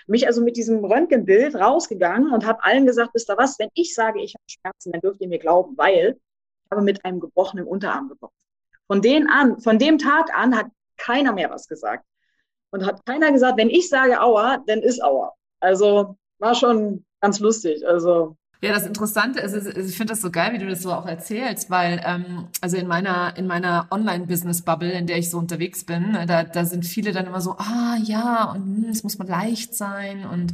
[0.08, 3.94] Mich also mit diesem Röntgenbild rausgegangen und habe allen gesagt, wisst ihr was, wenn ich
[3.94, 6.18] sage, ich habe Schmerzen, dann dürft ihr mir glauben, weil
[6.66, 8.36] ich habe mit einem gebrochenen Unterarm geboxt.
[8.88, 12.06] Von, den an, von dem Tag an hat keiner mehr was gesagt.
[12.72, 15.34] Und hat keiner gesagt, wenn ich sage Aua, dann ist Aua.
[15.60, 17.88] Also war schon ganz lustig.
[17.88, 21.06] Also ja, das Interessante ist, ich finde das so geil, wie du das so auch
[21.06, 26.18] erzählst, weil ähm, also in meiner in meiner Online-Business-Bubble, in der ich so unterwegs bin,
[26.28, 29.76] da, da sind viele dann immer so, ah ja, und hm, es muss mal leicht
[29.76, 30.54] sein und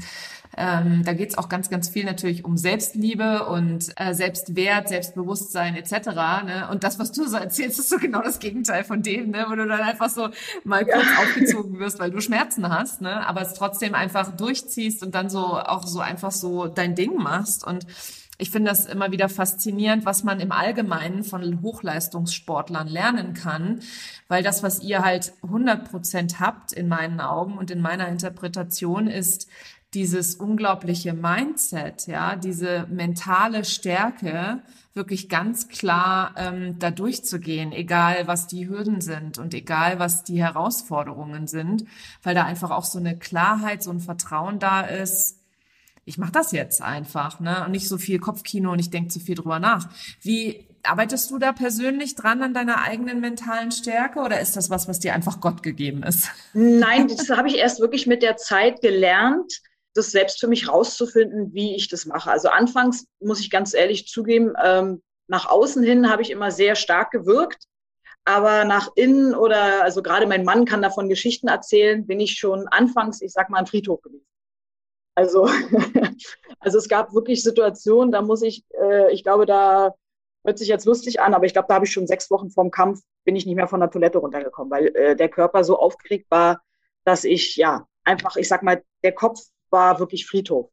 [0.56, 5.92] ähm, da geht's auch ganz, ganz viel natürlich um Selbstliebe und äh, Selbstwert, Selbstbewusstsein etc.
[6.46, 6.68] Ne?
[6.70, 9.46] Und das, was du so erzählst, ist so genau das Gegenteil von dem, ne?
[9.50, 10.30] wo du dann einfach so
[10.64, 11.24] mal kurz ja.
[11.24, 13.26] aufgezogen wirst, weil du Schmerzen hast, ne?
[13.26, 17.66] aber es trotzdem einfach durchziehst und dann so auch so einfach so dein Ding machst
[17.66, 17.88] und
[18.40, 23.80] Ich finde das immer wieder faszinierend, was man im Allgemeinen von Hochleistungssportlern lernen kann,
[24.28, 29.08] weil das, was ihr halt 100 Prozent habt in meinen Augen und in meiner Interpretation
[29.08, 29.48] ist,
[29.94, 38.48] dieses unglaubliche Mindset, ja, diese mentale Stärke, wirklich ganz klar ähm, da durchzugehen, egal was
[38.48, 41.86] die Hürden sind und egal was die Herausforderungen sind,
[42.22, 45.40] weil da einfach auch so eine Klarheit, so ein Vertrauen da ist.
[46.06, 47.64] Ich mache das jetzt einfach, ne?
[47.66, 49.90] Und nicht so viel Kopfkino und ich denke zu viel drüber nach.
[50.22, 54.88] Wie arbeitest du da persönlich dran an deiner eigenen mentalen Stärke oder ist das was,
[54.88, 56.30] was dir einfach Gott gegeben ist?
[56.54, 59.62] Nein, das habe ich erst wirklich mit der Zeit gelernt
[59.94, 62.32] das selbst für mich rauszufinden, wie ich das mache.
[62.32, 66.76] Also anfangs muss ich ganz ehrlich zugeben, ähm, nach außen hin habe ich immer sehr
[66.76, 67.66] stark gewirkt,
[68.26, 72.68] aber nach innen oder also gerade mein Mann kann davon Geschichten erzählen, bin ich schon
[72.68, 74.26] anfangs, ich sag mal, ein Friedhof gewesen.
[75.16, 75.48] Also,
[76.60, 79.94] also es gab wirklich Situationen, da muss ich, äh, ich glaube, da
[80.44, 82.72] hört sich jetzt lustig an, aber ich glaube, da habe ich schon sechs Wochen vorm
[82.72, 86.28] Kampf bin ich nicht mehr von der Toilette runtergekommen, weil äh, der Körper so aufgeregt
[86.30, 86.62] war,
[87.06, 90.70] dass ich ja einfach, ich sag mal, der Kopf war wirklich Friedhof.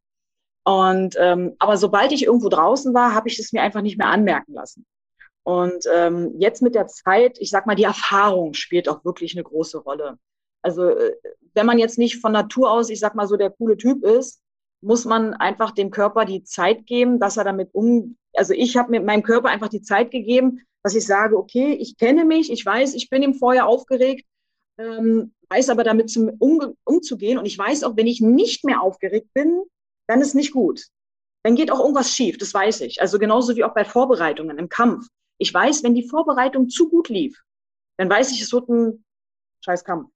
[0.65, 4.09] Und ähm, aber sobald ich irgendwo draußen war, habe ich es mir einfach nicht mehr
[4.09, 4.85] anmerken lassen.
[5.43, 9.43] Und ähm, jetzt mit der Zeit, ich sag mal, die Erfahrung spielt auch wirklich eine
[9.43, 10.19] große Rolle.
[10.63, 11.15] Also äh,
[11.55, 14.41] wenn man jetzt nicht von Natur aus, ich sag mal so der coole Typ ist,
[14.83, 18.17] muss man einfach dem Körper die Zeit geben, dass er damit um.
[18.35, 21.97] Also ich habe mit meinem Körper einfach die Zeit gegeben, dass ich sage, okay, ich
[21.99, 24.27] kenne mich, ich weiß, ich bin im Vorjahr aufgeregt,
[24.79, 27.39] ähm, weiß aber damit zum, um, umzugehen.
[27.39, 29.63] Und ich weiß auch, wenn ich nicht mehr aufgeregt bin,
[30.07, 30.87] dann ist nicht gut.
[31.43, 33.01] Dann geht auch irgendwas schief, das weiß ich.
[33.01, 35.07] Also genauso wie auch bei Vorbereitungen im Kampf.
[35.39, 37.43] Ich weiß, wenn die Vorbereitung zu gut lief,
[37.97, 39.05] dann weiß ich, es wird ein
[39.65, 40.11] scheiß Kampf,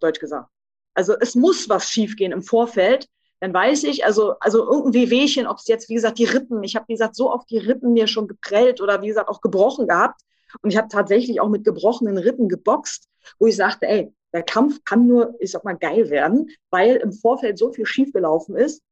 [0.00, 0.48] Deutsch gesagt.
[0.94, 3.08] Also es muss was schiefgehen im Vorfeld.
[3.40, 6.76] Dann weiß ich, also, also irgendein Wehwehchen, ob es jetzt, wie gesagt, die Rippen, ich
[6.76, 9.88] habe, wie gesagt, so oft die Rippen mir schon geprellt oder wie gesagt auch gebrochen
[9.88, 10.20] gehabt.
[10.62, 13.08] Und ich habe tatsächlich auch mit gebrochenen Rippen geboxt,
[13.38, 17.12] wo ich sagte, ey, der Kampf kann nur, ich sag mal, geil werden, weil im
[17.12, 18.82] Vorfeld so viel schiefgelaufen ist.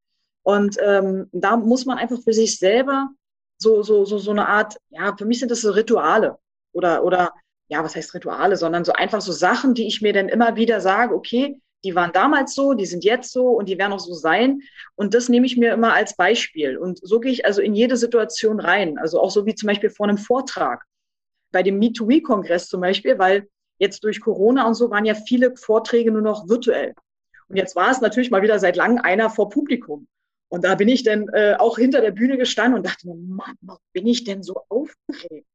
[0.42, 3.10] Und ähm, da muss man einfach für sich selber
[3.58, 6.38] so, so, so, so eine Art, ja, für mich sind das so Rituale
[6.72, 7.34] oder, oder,
[7.68, 10.81] ja, was heißt Rituale, sondern so einfach so Sachen, die ich mir dann immer wieder
[10.81, 14.12] sage, okay, die waren damals so, die sind jetzt so und die werden auch so
[14.14, 14.62] sein.
[14.96, 16.76] Und das nehme ich mir immer als Beispiel.
[16.76, 18.98] Und so gehe ich also in jede Situation rein.
[18.98, 20.85] Also auch so wie zum Beispiel vor einem Vortrag.
[21.52, 26.11] Bei dem Me2We-Kongress zum Beispiel, weil Jetzt durch Corona und so waren ja viele Vorträge
[26.11, 26.94] nur noch virtuell.
[27.48, 30.09] Und jetzt war es natürlich mal wieder seit langem einer vor Publikum.
[30.48, 33.57] Und da bin ich dann äh, auch hinter der Bühne gestanden und dachte mir, Mann,
[33.92, 35.46] bin ich denn so aufgeregt?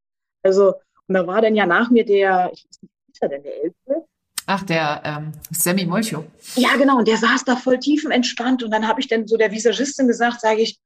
[0.41, 0.75] Also,
[1.07, 3.43] und da war dann ja nach mir der, ich weiß nicht, wie ist er denn,
[3.43, 4.07] der Ältere?
[4.45, 6.25] Ach, der ähm, Sammy Molcho.
[6.55, 8.63] Ja, genau, und der saß da voll tiefenentspannt.
[8.63, 10.79] Und dann habe ich dann so der Visagistin gesagt, sage ich,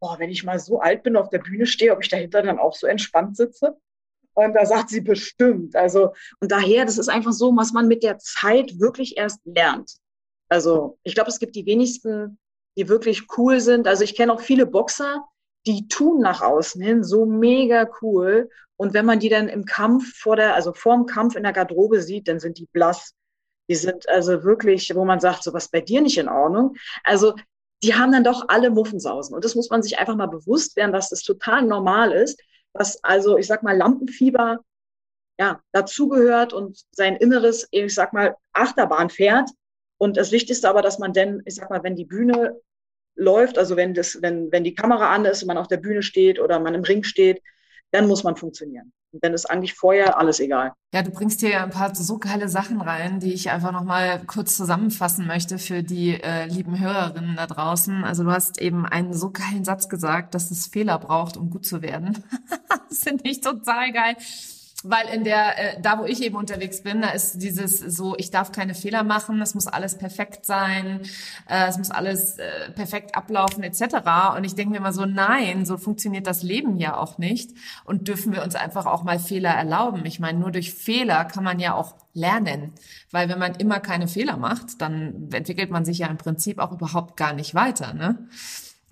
[0.00, 2.58] boah, wenn ich mal so alt bin, auf der Bühne stehe, ob ich dahinter dann
[2.58, 3.76] auch so entspannt sitze.
[4.34, 5.76] Und da sagt sie bestimmt.
[5.76, 9.96] Also, und daher, das ist einfach so, was man mit der Zeit wirklich erst lernt.
[10.48, 12.38] Also, ich glaube, es gibt die wenigsten,
[12.76, 13.86] die wirklich cool sind.
[13.86, 15.24] Also, ich kenne auch viele Boxer,
[15.66, 18.50] die tun nach außen hin so mega cool.
[18.76, 21.52] Und wenn man die dann im Kampf vor der, also vor dem Kampf in der
[21.52, 23.14] Garderobe sieht, dann sind die blass.
[23.68, 26.76] Die sind also wirklich, wo man sagt, so was bei dir nicht in Ordnung.
[27.04, 27.34] Also,
[27.84, 29.34] die haben dann doch alle Muffensausen.
[29.34, 32.40] Und das muss man sich einfach mal bewusst werden, dass das total normal ist
[32.72, 34.64] was also, ich sag mal, Lampenfieber
[35.38, 39.50] ja, dazugehört und sein Inneres, ich sag mal, Achterbahn fährt.
[39.98, 42.60] Und das Wichtigste aber, dass man denn, ich sag mal, wenn die Bühne
[43.14, 46.02] läuft, also wenn das, wenn, wenn die Kamera an ist und man auf der Bühne
[46.02, 47.42] steht oder man im Ring steht,
[47.90, 48.92] dann muss man funktionieren.
[49.12, 50.72] Und dann ist eigentlich vorher alles egal.
[50.94, 54.56] Ja, du bringst hier ein paar so geile Sachen rein, die ich einfach nochmal kurz
[54.56, 58.04] zusammenfassen möchte für die äh, lieben Hörerinnen da draußen.
[58.04, 61.66] Also du hast eben einen so geilen Satz gesagt, dass es Fehler braucht, um gut
[61.66, 62.24] zu werden.
[62.88, 64.16] das finde ich total geil
[64.84, 68.30] weil in der, äh, da wo ich eben unterwegs bin, da ist dieses so, ich
[68.30, 71.00] darf keine Fehler machen, es muss alles perfekt sein,
[71.48, 74.36] äh, es muss alles äh, perfekt ablaufen etc.
[74.36, 77.50] Und ich denke mir immer so, nein, so funktioniert das Leben ja auch nicht
[77.84, 80.04] und dürfen wir uns einfach auch mal Fehler erlauben.
[80.04, 82.72] Ich meine, nur durch Fehler kann man ja auch lernen,
[83.10, 86.72] weil wenn man immer keine Fehler macht, dann entwickelt man sich ja im Prinzip auch
[86.72, 88.28] überhaupt gar nicht weiter, ne?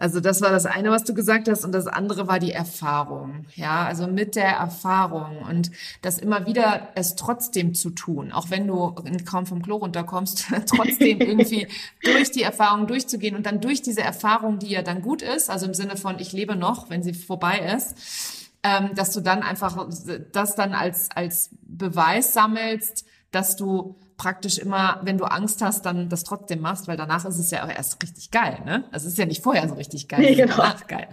[0.01, 3.45] Also das war das eine, was du gesagt hast, und das andere war die Erfahrung.
[3.55, 8.67] Ja, also mit der Erfahrung und das immer wieder es trotzdem zu tun, auch wenn
[8.67, 8.95] du
[9.31, 11.69] kaum vom Klo runterkommst, trotzdem irgendwie
[12.03, 15.67] durch die Erfahrung durchzugehen und dann durch diese Erfahrung, die ja dann gut ist, also
[15.67, 19.87] im Sinne von ich lebe noch, wenn sie vorbei ist, ähm, dass du dann einfach
[20.33, 26.11] das dann als als Beweis sammelst, dass du praktisch immer, wenn du Angst hast, dann
[26.11, 28.85] das trotzdem machst, weil danach ist es ja auch erst richtig geil, ne?
[28.93, 30.57] Also es ist ja nicht vorher so richtig geil, nee, genau.
[30.57, 31.09] danach geil.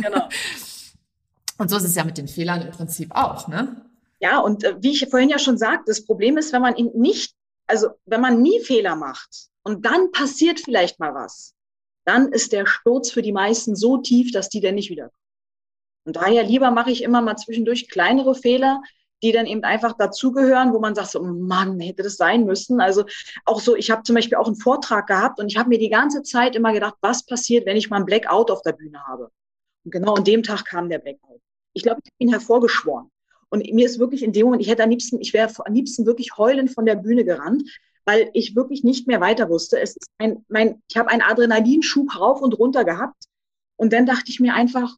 [0.00, 0.28] Genau.
[1.58, 3.84] Und so ist es ja mit den Fehlern im Prinzip auch, ne?
[4.20, 6.90] Ja, und äh, wie ich vorhin ja schon sagte, das Problem ist, wenn man ihn
[6.94, 7.34] nicht,
[7.66, 11.54] also wenn man nie Fehler macht und dann passiert vielleicht mal was,
[12.04, 15.18] dann ist der Sturz für die meisten so tief, dass die dann nicht wiederkommen.
[16.04, 18.82] Und daher lieber mache ich immer mal zwischendurch kleinere Fehler,
[19.22, 22.80] die dann eben einfach dazugehören, wo man sagt, so, oh Mann, hätte das sein müssen.
[22.80, 23.04] Also
[23.44, 25.90] auch so, ich habe zum Beispiel auch einen Vortrag gehabt und ich habe mir die
[25.90, 29.30] ganze Zeit immer gedacht, was passiert, wenn ich mal einen Blackout auf der Bühne habe.
[29.84, 31.40] Und genau an dem Tag kam der Blackout.
[31.72, 33.10] Ich glaube, ich habe ihn hervorgeschworen.
[33.48, 36.06] Und mir ist wirklich in dem Moment, ich hätte am liebsten, ich wäre am liebsten
[36.06, 37.62] wirklich heulend von der Bühne gerannt,
[38.04, 39.78] weil ich wirklich nicht mehr weiter wusste.
[39.78, 43.26] Es ist ein, mein, ich habe einen Adrenalinschub rauf und runter gehabt.
[43.76, 44.96] Und dann dachte ich mir einfach,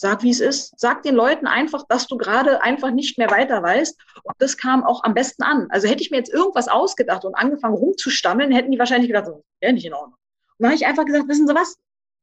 [0.00, 0.72] sag, wie es ist.
[0.80, 3.98] Sag den Leuten einfach, dass du gerade einfach nicht mehr weiter weißt.
[4.24, 5.66] Und das kam auch am besten an.
[5.70, 9.44] Also hätte ich mir jetzt irgendwas ausgedacht und angefangen rumzustammeln, hätten die wahrscheinlich gedacht, so,
[9.60, 10.14] ja, nicht in Ordnung.
[10.14, 11.76] Und dann habe ich einfach gesagt, wissen Sie was?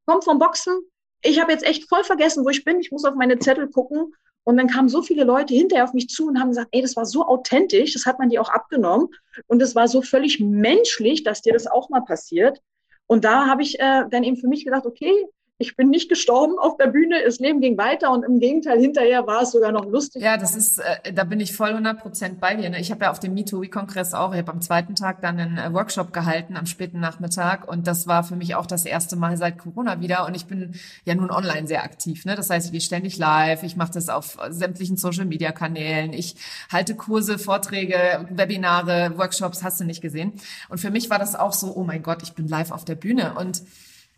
[0.06, 0.76] Kommt vom Boxen.
[1.22, 2.80] Ich habe jetzt echt voll vergessen, wo ich bin.
[2.80, 4.12] Ich muss auf meine Zettel gucken.
[4.42, 6.96] Und dann kamen so viele Leute hinterher auf mich zu und haben gesagt, ey, das
[6.96, 9.08] war so authentisch, das hat man dir auch abgenommen.
[9.46, 12.60] Und es war so völlig menschlich, dass dir das auch mal passiert.
[13.06, 15.12] Und da habe ich äh, dann eben für mich gedacht, okay,
[15.60, 19.26] ich bin nicht gestorben auf der Bühne, das Leben ging weiter und im Gegenteil, hinterher
[19.26, 20.22] war es sogar noch lustig.
[20.22, 22.70] Ja, das ist, äh, da bin ich voll 100 Prozent bei dir.
[22.70, 22.78] Ne?
[22.80, 25.74] Ich habe ja auf dem MeToo-Kongress auch, ich habe am zweiten Tag dann einen äh,
[25.74, 29.58] Workshop gehalten, am späten Nachmittag und das war für mich auch das erste Mal seit
[29.58, 32.24] Corona wieder und ich bin ja nun online sehr aktiv.
[32.24, 32.36] Ne?
[32.36, 36.36] Das heißt, ich gehe ständig live, ich mache das auf sämtlichen Social-Media-Kanälen, ich
[36.72, 40.34] halte Kurse, Vorträge, Webinare, Workshops, hast du nicht gesehen.
[40.68, 42.94] Und für mich war das auch so, oh mein Gott, ich bin live auf der
[42.94, 43.62] Bühne und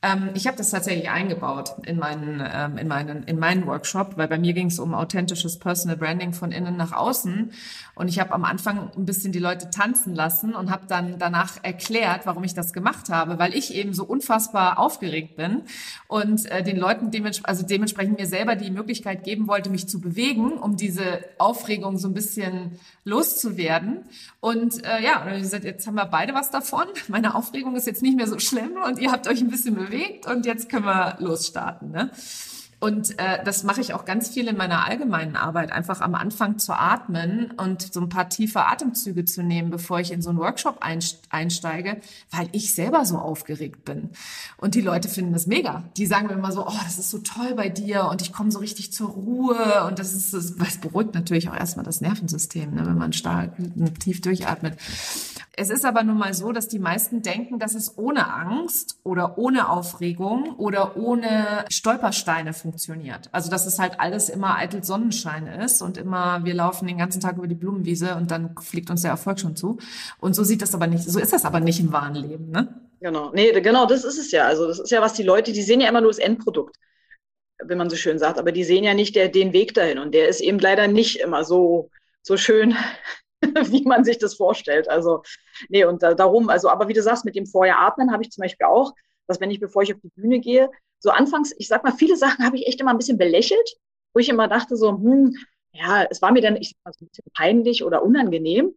[0.02, 4.28] ähm, ich habe das tatsächlich eingebaut in meinen, ähm, in meinen, in meinen Workshop, weil
[4.28, 7.52] bei mir ging es um authentisches Personal Branding von innen nach außen.
[7.94, 11.62] Und ich habe am Anfang ein bisschen die Leute tanzen lassen und habe dann danach
[11.62, 15.62] erklärt, warum ich das gemacht habe, weil ich eben so unfassbar aufgeregt bin
[16.08, 20.00] und äh, den Leuten dements also dementsprechend mir selber die Möglichkeit geben wollte, mich zu
[20.00, 24.04] bewegen, um diese Aufregung so ein bisschen loszuwerden.
[24.40, 26.86] Und äh, ja, und gesagt, jetzt haben wir beide was davon.
[27.08, 29.89] Meine Aufregung ist jetzt nicht mehr so schlimm und ihr habt euch ein bisschen bewegt
[30.26, 31.90] und jetzt können wir losstarten.
[31.90, 32.10] Ne?
[32.80, 36.58] Und äh, das mache ich auch ganz viel in meiner allgemeinen Arbeit, einfach am Anfang
[36.58, 40.38] zu atmen und so ein paar tiefe Atemzüge zu nehmen, bevor ich in so einen
[40.38, 44.08] Workshop einsteige, weil ich selber so aufgeregt bin.
[44.56, 45.84] Und die Leute finden das mega.
[45.98, 48.50] Die sagen mir immer so, oh, das ist so toll bei dir und ich komme
[48.50, 52.74] so richtig zur Ruhe und das ist, das, das beruhigt natürlich auch erstmal das Nervensystem,
[52.74, 53.52] ne, wenn man stark
[54.00, 54.78] tief durchatmet.
[55.52, 59.36] Es ist aber nun mal so, dass die meisten denken, dass es ohne Angst oder
[59.36, 62.69] ohne Aufregung oder ohne Stolpersteine funktioniert.
[63.32, 67.20] Also dass es halt alles immer eitel Sonnenschein ist und immer wir laufen den ganzen
[67.20, 69.78] Tag über die Blumenwiese und dann fliegt uns der Erfolg schon zu.
[70.18, 72.80] Und so sieht das aber nicht, so ist das aber nicht im wahren Leben, ne?
[73.00, 74.46] Genau, nee, genau, das ist es ja.
[74.46, 76.76] Also das ist ja, was die Leute, die sehen ja immer nur das Endprodukt,
[77.62, 80.14] wenn man so schön sagt, aber die sehen ja nicht der, den Weg dahin und
[80.14, 81.90] der ist eben leider nicht immer so
[82.22, 82.76] so schön,
[83.42, 84.88] wie man sich das vorstellt.
[84.88, 85.22] Also,
[85.68, 88.30] nee, und da, darum, also, aber wie du sagst, mit dem Vorher atmen habe ich
[88.30, 88.92] zum Beispiel auch,
[89.26, 92.16] dass wenn ich, bevor ich auf die Bühne gehe, so anfangs, ich sag mal, viele
[92.16, 93.76] Sachen habe ich echt immer ein bisschen belächelt,
[94.14, 95.34] wo ich immer dachte so, hm,
[95.72, 98.74] ja, es war mir dann, ich sag mal, so ein bisschen peinlich oder unangenehm.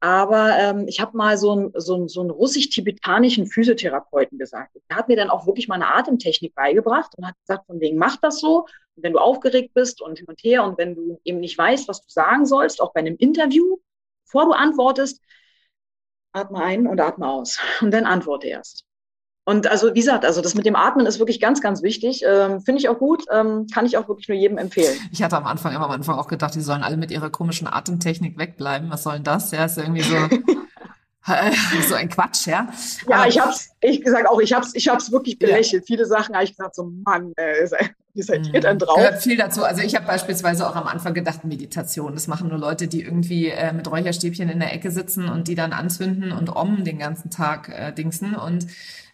[0.00, 4.76] Aber ähm, ich habe mal so einen so so einen russisch-tibetanischen Physiotherapeuten gesagt.
[4.90, 7.96] Der hat mir dann auch wirklich mal eine Atemtechnik beigebracht und hat gesagt, von wegen,
[7.98, 8.66] mach das so.
[8.94, 11.88] Und wenn du aufgeregt bist und hin und her und wenn du eben nicht weißt,
[11.88, 13.78] was du sagen sollst, auch bei einem Interview,
[14.26, 15.22] Bevor du antwortest,
[16.32, 18.84] atme ein und atme aus und dann antworte erst.
[19.48, 22.24] Und also wie gesagt, also das mit dem Atmen ist wirklich ganz, ganz wichtig.
[22.26, 24.98] Ähm, Finde ich auch gut, ähm, kann ich auch wirklich nur jedem empfehlen.
[25.12, 27.68] Ich hatte am Anfang immer am Anfang auch gedacht, die sollen alle mit ihrer komischen
[27.68, 28.90] Atemtechnik wegbleiben.
[28.90, 29.52] Was soll denn das?
[29.52, 30.16] Ja, ist irgendwie so.
[31.88, 32.68] so ein Quatsch, ja.
[33.08, 35.84] Ja, Aber ich hab's, ich gesagt auch, ich hab's, ich hab's wirklich belächelt.
[35.84, 35.86] Ja.
[35.86, 37.68] Viele Sachen habe ich gesagt, so Mann, äh,
[38.22, 38.96] seid ihr denn drauf?
[38.96, 39.64] Gehört viel dazu.
[39.64, 42.14] Also ich habe beispielsweise auch am Anfang gedacht, Meditation.
[42.14, 45.54] Das machen nur Leute, die irgendwie äh, mit Räucherstäbchen in der Ecke sitzen und die
[45.54, 48.34] dann anzünden und om den ganzen Tag äh, dingsen.
[48.34, 48.66] Und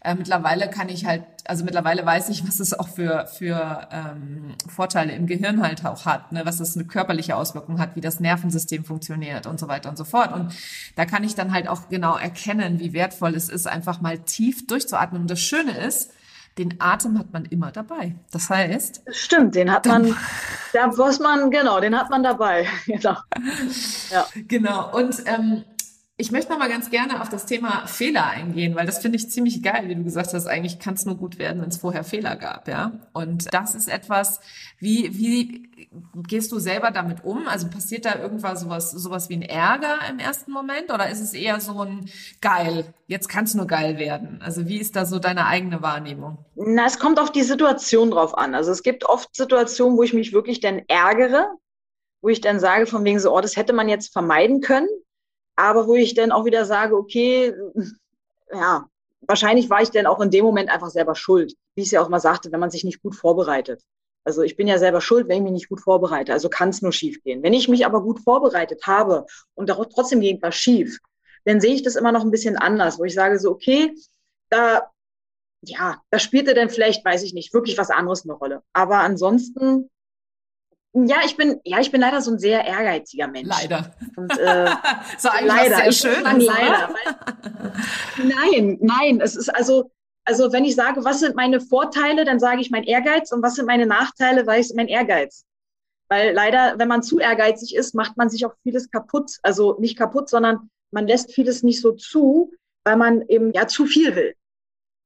[0.05, 4.55] äh, mittlerweile kann ich halt, also mittlerweile weiß ich, was es auch für, für ähm,
[4.67, 6.45] Vorteile im Gehirn halt auch hat, ne?
[6.45, 10.05] was das eine körperliche Auswirkung hat, wie das Nervensystem funktioniert und so weiter und so
[10.05, 10.33] fort.
[10.33, 10.53] Und
[10.97, 14.67] da kann ich dann halt auch genau erkennen, wie wertvoll es ist, einfach mal tief
[14.67, 15.23] durchzuatmen.
[15.23, 16.11] Und das Schöne ist,
[16.59, 18.15] den Atem hat man immer dabei.
[18.31, 19.03] Das heißt.
[19.07, 20.15] Das stimmt, den hat man,
[20.73, 22.67] da was man, genau, den hat man dabei.
[22.87, 23.17] genau.
[24.11, 24.27] Ja.
[24.49, 24.95] Genau.
[24.95, 25.65] Und ähm,
[26.19, 29.31] ich möchte noch mal ganz gerne auf das Thema Fehler eingehen, weil das finde ich
[29.31, 30.47] ziemlich geil, wie du gesagt hast.
[30.47, 32.93] Eigentlich kann es nur gut werden, wenn es vorher Fehler gab, ja.
[33.15, 34.41] Und das ist etwas,
[34.79, 35.89] wie wie
[36.29, 37.49] gehst du selber damit um?
[37.49, 41.33] Also passiert da irgendwas sowas sowas wie ein Ärger im ersten Moment oder ist es
[41.33, 42.11] eher so ein
[42.43, 42.93] geil?
[43.07, 44.41] Jetzt kann es nur geil werden.
[44.43, 46.45] Also wie ist da so deine eigene Wahrnehmung?
[46.57, 48.55] Na, es kommt auf die Situation drauf an.
[48.55, 51.49] Also es gibt oft Situationen, wo ich mich wirklich dann ärgere,
[52.21, 54.89] wo ich dann sage von wegen so, oh, das hätte man jetzt vermeiden können
[55.63, 57.55] aber wo ich dann auch wieder sage, okay,
[58.53, 58.85] ja,
[59.21, 62.03] wahrscheinlich war ich dann auch in dem Moment einfach selber schuld, wie ich es ja
[62.03, 63.81] auch mal sagte, wenn man sich nicht gut vorbereitet.
[64.25, 66.33] Also ich bin ja selber schuld, wenn ich mich nicht gut vorbereite.
[66.33, 67.45] Also kann es nur schief gehen.
[67.45, 70.99] Wenn ich mich aber gut vorbereitet habe und trotzdem ging was schief,
[71.45, 73.95] dann sehe ich das immer noch ein bisschen anders, wo ich sage so, okay,
[74.49, 74.91] da,
[75.61, 78.63] ja, da spielte dann vielleicht, weiß ich nicht, wirklich was anderes eine Rolle.
[78.73, 79.91] Aber ansonsten
[80.95, 83.49] ja, ich bin, ja, ich bin leider so ein sehr ehrgeiziger Mensch.
[83.49, 83.95] Leider.
[84.17, 84.71] Und, äh,
[85.19, 85.77] so leider.
[85.77, 86.95] Sehr schön, ich leider.
[88.17, 89.91] Weil, nein, nein, es ist also,
[90.25, 93.55] also wenn ich sage, was sind meine Vorteile, dann sage ich mein Ehrgeiz und was
[93.55, 95.45] sind meine Nachteile, weil ich mein Ehrgeiz.
[96.09, 99.39] Weil leider, wenn man zu ehrgeizig ist, macht man sich auch vieles kaputt.
[99.43, 102.53] Also nicht kaputt, sondern man lässt vieles nicht so zu,
[102.85, 104.35] weil man eben ja zu viel will.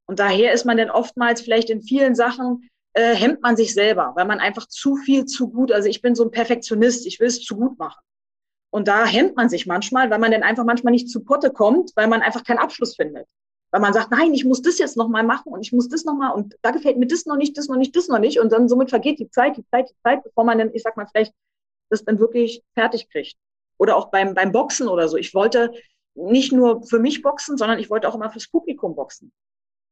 [0.08, 4.12] Und daher ist man dann oftmals vielleicht in vielen Sachen äh, hemmt man sich selber,
[4.16, 7.26] weil man einfach zu viel zu gut, also ich bin so ein Perfektionist, ich will
[7.26, 8.00] es zu gut machen.
[8.70, 11.92] Und da hemmt man sich manchmal, weil man dann einfach manchmal nicht zu Potte kommt,
[11.94, 13.26] weil man einfach keinen Abschluss findet.
[13.70, 16.32] Weil man sagt, nein, ich muss das jetzt nochmal machen und ich muss das nochmal
[16.32, 18.40] und da gefällt mir das noch nicht, das noch nicht, das noch nicht.
[18.40, 20.96] Und dann somit vergeht die Zeit, die Zeit, die Zeit, bevor man dann, ich sag
[20.96, 21.34] mal, vielleicht
[21.90, 23.36] das dann wirklich fertig kriegt.
[23.78, 25.18] Oder auch beim, beim Boxen oder so.
[25.18, 25.72] Ich wollte
[26.14, 29.32] nicht nur für mich boxen, sondern ich wollte auch immer fürs Publikum boxen.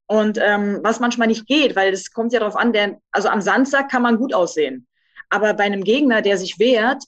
[0.06, 3.40] Und ähm, was manchmal nicht geht, weil es kommt ja darauf an, der, also am
[3.40, 4.86] Samstag kann man gut aussehen.
[5.30, 7.02] Aber bei einem Gegner, der sich wehrt,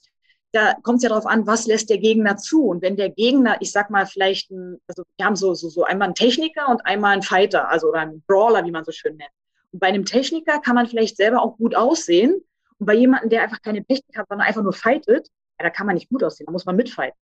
[0.51, 2.65] da kommt es ja darauf an, was lässt der Gegner zu.
[2.65, 5.83] Und wenn der Gegner, ich sag mal, vielleicht ein, also wir haben so, so, so
[5.83, 9.15] einmal einen Techniker und einmal einen Fighter, also oder einen Brawler, wie man so schön
[9.17, 9.29] nennt.
[9.71, 12.41] Und bei einem Techniker kann man vielleicht selber auch gut aussehen.
[12.79, 15.27] Und bei jemandem, der einfach keine Technik hat, sondern einfach nur fightet,
[15.59, 17.17] ja, da kann man nicht gut aussehen, da muss man mitfighten.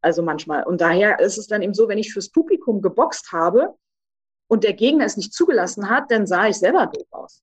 [0.00, 0.64] Also manchmal.
[0.64, 3.74] Und daher ist es dann eben so, wenn ich fürs Publikum geboxt habe,
[4.54, 7.42] und der Gegner es nicht zugelassen hat, dann sah ich selber doof aus.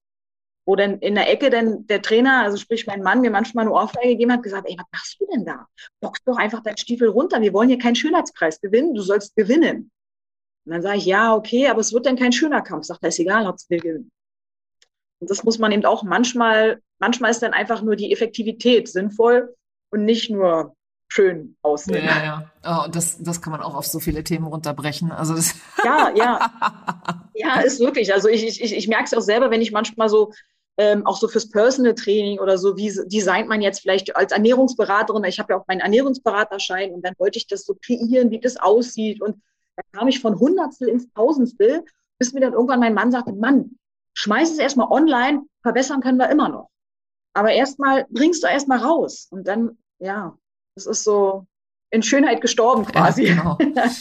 [0.65, 3.73] Wo dann in der Ecke dann der Trainer, also sprich mein Mann, mir manchmal eine
[3.73, 5.67] Ohrfeige gegeben hat, gesagt, ey, was machst du denn da?
[5.99, 7.41] Box doch einfach deinen Stiefel runter.
[7.41, 8.93] Wir wollen hier keinen Schönheitspreis gewinnen.
[8.93, 9.91] Du sollst gewinnen.
[10.65, 12.85] Und dann sage ich, ja, okay, aber es wird dann kein schöner Kampf.
[12.85, 14.11] Sagt er, ist egal, Hauptsache wir gewinnen.
[15.19, 19.53] Und das muss man eben auch manchmal, manchmal ist dann einfach nur die Effektivität sinnvoll
[19.89, 20.75] und nicht nur
[21.11, 22.05] schön aussehen.
[22.05, 22.85] Ja, ja.
[22.85, 25.11] Oh, das, das kann man auch auf so viele Themen runterbrechen.
[25.11, 27.29] Also das ja, ja.
[27.33, 28.13] Ja, ist wirklich.
[28.13, 30.31] Also ich, ich, ich merke es auch selber, wenn ich manchmal so
[30.77, 35.23] ähm, auch so fürs Personal Training oder so, wie designt man jetzt vielleicht als Ernährungsberaterin,
[35.25, 38.57] ich habe ja auch meinen Ernährungsberaterschein und dann wollte ich das so kreieren, wie das
[38.57, 39.41] aussieht und
[39.75, 41.83] da kam ich von Hundertstel ins Tausendstel,
[42.19, 43.77] bis mir dann irgendwann mein Mann sagte, Mann,
[44.13, 46.69] schmeiß es erstmal online, verbessern können wir immer noch.
[47.33, 50.37] Aber erstmal bringst du erstmal raus und dann, ja,
[50.85, 51.45] das ist so
[51.91, 53.27] in Schönheit gestorben quasi.
[53.27, 53.57] Ja, genau.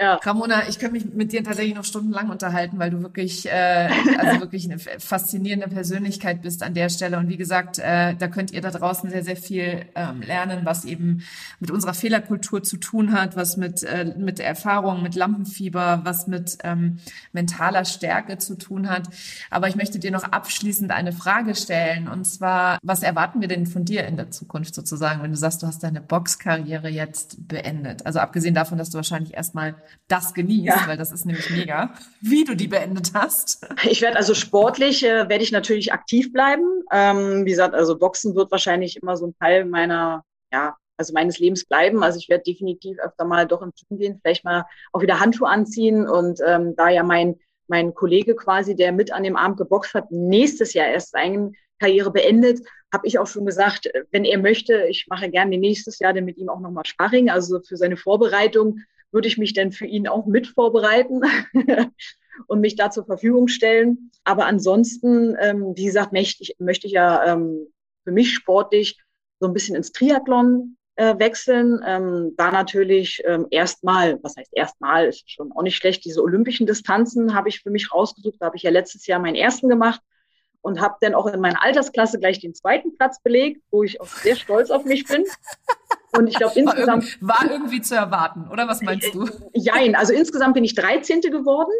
[0.00, 0.16] Ja.
[0.16, 4.40] Ramona, ich könnte mich mit dir tatsächlich noch stundenlang unterhalten, weil du wirklich, äh, also
[4.40, 7.16] wirklich eine faszinierende Persönlichkeit bist an der Stelle.
[7.16, 10.84] Und wie gesagt, äh, da könnt ihr da draußen sehr, sehr viel ähm, lernen, was
[10.84, 11.22] eben
[11.60, 16.58] mit unserer Fehlerkultur zu tun hat, was mit, äh, mit Erfahrung, mit Lampenfieber, was mit
[16.64, 16.98] ähm,
[17.32, 19.08] mentaler Stärke zu tun hat.
[19.48, 22.08] Aber ich möchte dir noch abschließend eine Frage stellen.
[22.08, 25.62] Und zwar, was erwarten wir denn von dir in der Zukunft sozusagen, wenn du sagst,
[25.62, 27.03] du hast deine Boxkarriere jetzt
[27.48, 28.06] beendet?
[28.06, 29.76] Also abgesehen davon, dass du wahrscheinlich erstmal
[30.08, 30.86] das genießt, ja.
[30.86, 33.66] weil das ist nämlich mega, wie du die beendet hast.
[33.84, 36.64] Ich werde also sportlich, äh, werde ich natürlich aktiv bleiben.
[36.92, 41.38] Ähm, wie gesagt, also Boxen wird wahrscheinlich immer so ein Teil meiner, ja, also meines
[41.38, 42.02] Lebens bleiben.
[42.02, 45.48] Also ich werde definitiv öfter mal doch im Gym gehen, vielleicht mal auch wieder Handschuhe
[45.48, 47.36] anziehen und ähm, da ja mein
[47.66, 52.10] mein Kollege quasi, der mit an dem Abend geboxt hat, nächstes Jahr erst seine Karriere
[52.10, 56.24] beendet, habe ich auch schon gesagt, wenn er möchte, ich mache gerne nächstes Jahr dann
[56.24, 60.08] mit ihm auch nochmal Sparring, also für seine Vorbereitung würde ich mich dann für ihn
[60.08, 61.22] auch mit vorbereiten
[62.48, 64.10] und mich da zur Verfügung stellen.
[64.24, 67.68] Aber ansonsten, ähm, wie gesagt, möchte ich, möchte ich ja ähm,
[68.02, 69.00] für mich sportlich
[69.38, 71.80] so ein bisschen ins Triathlon äh, wechseln.
[71.86, 76.66] Ähm, da natürlich ähm, erstmal, was heißt erstmal, ist schon auch nicht schlecht, diese olympischen
[76.66, 78.36] Distanzen habe ich für mich rausgesucht.
[78.40, 80.00] Da habe ich ja letztes Jahr meinen ersten gemacht
[80.64, 84.06] und habe dann auch in meiner Altersklasse gleich den zweiten Platz belegt, wo ich auch
[84.06, 85.24] sehr stolz auf mich bin.
[86.16, 87.04] Und ich glaube insgesamt.
[87.20, 89.28] War irgendwie, war irgendwie zu erwarten, oder was meinst du?
[89.52, 91.20] Jein, also insgesamt bin ich 13.
[91.20, 91.72] geworden.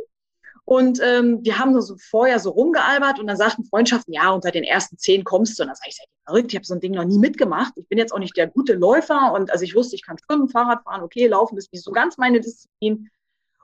[0.66, 4.64] Und ähm, wir haben so vorher so rumgealbert und dann sagten Freundschaften, ja, unter den
[4.64, 5.62] ersten zehn kommst du.
[5.62, 7.72] Und dann sage ich, seid ihr verrückt, ich habe so ein Ding noch nie mitgemacht.
[7.76, 10.48] Ich bin jetzt auch nicht der gute Läufer und also ich wusste, ich kann schwimmen,
[10.48, 13.09] Fahrrad fahren, okay, laufen ist nicht so ganz meine Disziplin.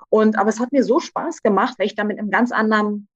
[0.08, 3.08] Und aber es hat mir so Spaß gemacht, weil ich da mit einem ganz anderen,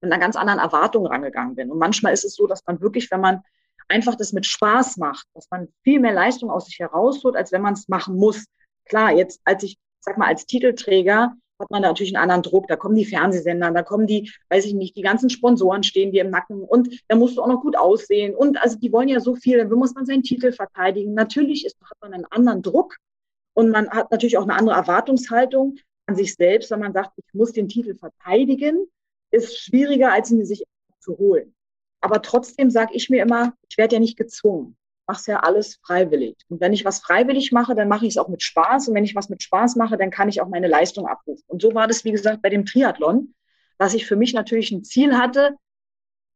[0.00, 1.70] mit einer ganz anderen Erwartung rangegangen bin.
[1.70, 3.42] Und manchmal ist es so, dass man wirklich, wenn man
[3.88, 7.62] einfach das mit Spaß macht, dass man viel mehr Leistung aus sich herausholt, als wenn
[7.62, 8.44] man es machen muss.
[8.84, 12.68] Klar, jetzt als ich, sag mal, als Titelträger hat man da natürlich einen anderen Druck.
[12.68, 16.22] Da kommen die Fernsehsender, da kommen die, weiß ich nicht, die ganzen Sponsoren stehen dir
[16.22, 18.34] im Nacken und da musst du auch noch gut aussehen.
[18.34, 21.14] Und also die wollen ja so viel, dann muss man seinen Titel verteidigen.
[21.14, 22.96] Natürlich ist, hat man einen anderen Druck
[23.54, 25.76] und man hat natürlich auch eine andere Erwartungshaltung
[26.06, 28.86] an sich selbst, wenn man sagt, ich muss den Titel verteidigen,
[29.30, 30.64] ist schwieriger, als ihn sich
[31.00, 31.54] zu holen.
[32.00, 35.80] Aber trotzdem sage ich mir immer, ich werde ja nicht gezwungen mache es ja alles
[35.82, 36.36] freiwillig.
[36.48, 38.88] Und wenn ich was freiwillig mache, dann mache ich es auch mit Spaß.
[38.88, 41.42] Und wenn ich was mit Spaß mache, dann kann ich auch meine Leistung abrufen.
[41.46, 43.34] Und so war das, wie gesagt, bei dem Triathlon,
[43.78, 45.56] dass ich für mich natürlich ein Ziel hatte,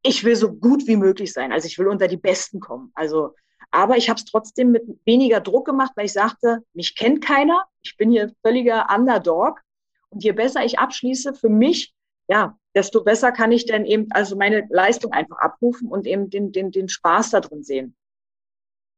[0.03, 1.53] ich will so gut wie möglich sein.
[1.53, 2.91] Also ich will unter die Besten kommen.
[2.95, 3.35] Also,
[3.71, 7.65] aber ich habe es trotzdem mit weniger Druck gemacht, weil ich sagte, mich kennt keiner.
[7.83, 9.61] Ich bin hier völliger Underdog.
[10.09, 11.95] Und je besser ich abschließe, für mich,
[12.27, 16.53] ja, desto besser kann ich dann eben also meine Leistung einfach abrufen und eben den,
[16.53, 17.97] den, den Spaß da drin sehen.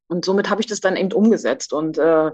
[0.08, 1.72] Und somit habe ich das dann eben umgesetzt.
[1.72, 2.30] Und äh,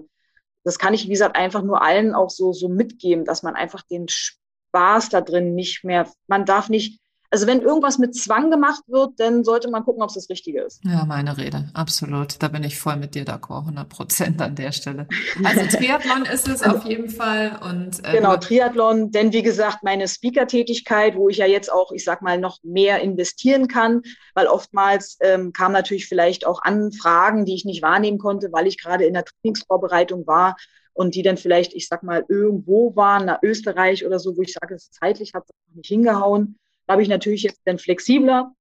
[0.64, 3.82] das kann ich, wie gesagt, einfach nur allen auch so, so mitgeben, dass man einfach
[3.82, 8.82] den Spaß da drin nicht mehr, man darf nicht also wenn irgendwas mit Zwang gemacht
[8.88, 10.80] wird, dann sollte man gucken, ob es das Richtige ist.
[10.84, 12.42] Ja, meine Rede, absolut.
[12.42, 15.06] Da bin ich voll mit dir d'accord, 100 Prozent an der Stelle.
[15.44, 17.60] Also Triathlon ist es auf jeden Fall.
[17.62, 22.04] Und, äh, genau, Triathlon, denn wie gesagt, meine Speaker-Tätigkeit, wo ich ja jetzt auch, ich
[22.04, 24.02] sag mal, noch mehr investieren kann,
[24.34, 28.82] weil oftmals ähm, kamen natürlich vielleicht auch Anfragen, die ich nicht wahrnehmen konnte, weil ich
[28.82, 30.56] gerade in der Trainingsvorbereitung war
[30.94, 34.52] und die dann vielleicht, ich sag mal, irgendwo waren, nach Österreich oder so, wo ich
[34.52, 36.58] sage, es ist zeitlich hat es nicht hingehauen.
[36.90, 38.52] Da habe ich natürlich jetzt dann flexibler.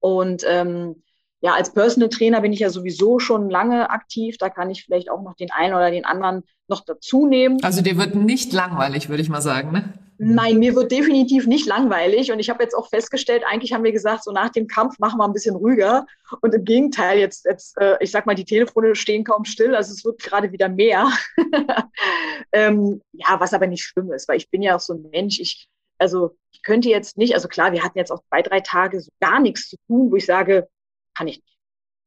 [0.00, 1.02] Und ähm,
[1.40, 4.36] ja, als Personal Trainer bin ich ja sowieso schon lange aktiv.
[4.36, 7.56] Da kann ich vielleicht auch noch den einen oder den anderen noch dazu nehmen.
[7.64, 9.94] Also dir wird nicht langweilig, würde ich mal sagen, ne?
[10.18, 12.30] Nein, mir wird definitiv nicht langweilig.
[12.30, 15.18] Und ich habe jetzt auch festgestellt, eigentlich haben wir gesagt, so nach dem Kampf machen
[15.18, 16.04] wir ein bisschen ruhiger.
[16.42, 19.74] Und im Gegenteil, jetzt, jetzt äh, ich sag mal, die Telefone stehen kaum still.
[19.74, 21.10] Also es wird gerade wieder mehr.
[22.52, 25.40] ähm, ja, was aber nicht schlimm ist, weil ich bin ja auch so ein Mensch.
[25.40, 25.70] Ich,
[26.02, 29.12] also ich könnte jetzt nicht, also klar, wir hatten jetzt auch zwei, drei Tage so
[29.20, 30.68] gar nichts zu tun, wo ich sage,
[31.16, 31.58] kann ich nicht.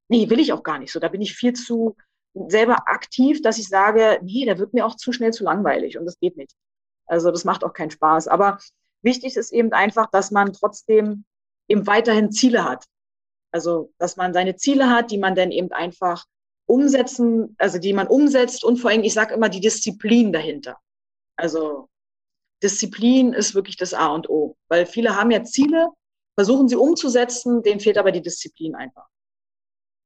[0.10, 1.00] Nee, will ich auch gar nicht so.
[1.00, 1.96] Da bin ich viel zu
[2.34, 6.06] selber aktiv, dass ich sage, nee, da wird mir auch zu schnell zu langweilig und
[6.06, 6.54] das geht nicht.
[7.06, 8.28] Also das macht auch keinen Spaß.
[8.28, 8.60] Aber
[9.02, 11.24] wichtig ist eben einfach, dass man trotzdem
[11.70, 12.84] eben weiterhin Ziele hat.
[13.52, 16.26] Also, dass man seine Ziele hat, die man dann eben einfach
[16.66, 20.78] umsetzen, also die man umsetzt und vor allem, ich sage immer, die Disziplin dahinter.
[21.38, 21.88] Also
[22.66, 25.90] Disziplin ist wirklich das A und O, weil viele haben ja Ziele,
[26.36, 29.06] versuchen sie umzusetzen, denen fehlt aber die Disziplin einfach.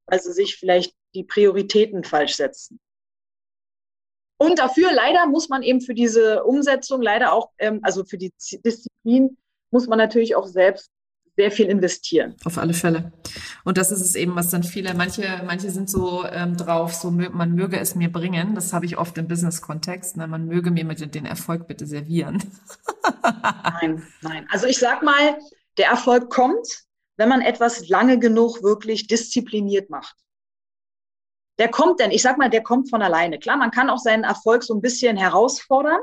[0.06, 2.78] Weil sie sich vielleicht die Prioritäten falsch setzen.
[4.38, 8.30] Und dafür leider muss man eben für diese Umsetzung leider auch, ähm, also für die
[8.62, 9.38] Disziplin,
[9.70, 10.90] muss man natürlich auch selbst
[11.36, 12.34] sehr viel investieren.
[12.44, 13.12] Auf alle Fälle.
[13.64, 17.10] Und das ist es eben, was dann viele, manche, manche sind so ähm, drauf, so
[17.10, 18.54] man möge es mir bringen.
[18.54, 20.16] Das habe ich oft im Business-Kontext.
[20.16, 20.26] Ne?
[20.26, 22.42] Man möge mir mit den Erfolg bitte servieren.
[23.80, 24.46] nein, nein.
[24.50, 25.38] Also ich sag mal,
[25.78, 26.84] der Erfolg kommt,
[27.16, 30.16] wenn man etwas lange genug wirklich diszipliniert macht.
[31.58, 33.38] Der kommt denn, ich sag mal, der kommt von alleine.
[33.38, 36.00] Klar, man kann auch seinen Erfolg so ein bisschen herausfordern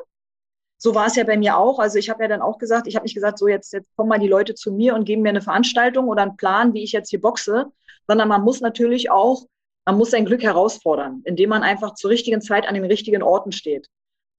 [0.77, 1.79] so war es ja bei mir auch.
[1.79, 4.09] Also ich habe ja dann auch gesagt, ich habe nicht gesagt, so jetzt, jetzt kommen
[4.09, 6.91] mal die Leute zu mir und geben mir eine Veranstaltung oder einen Plan, wie ich
[6.91, 7.65] jetzt hier boxe,
[8.07, 9.45] sondern man muss natürlich auch,
[9.85, 13.51] man muss sein Glück herausfordern, indem man einfach zur richtigen Zeit an den richtigen Orten
[13.51, 13.87] steht.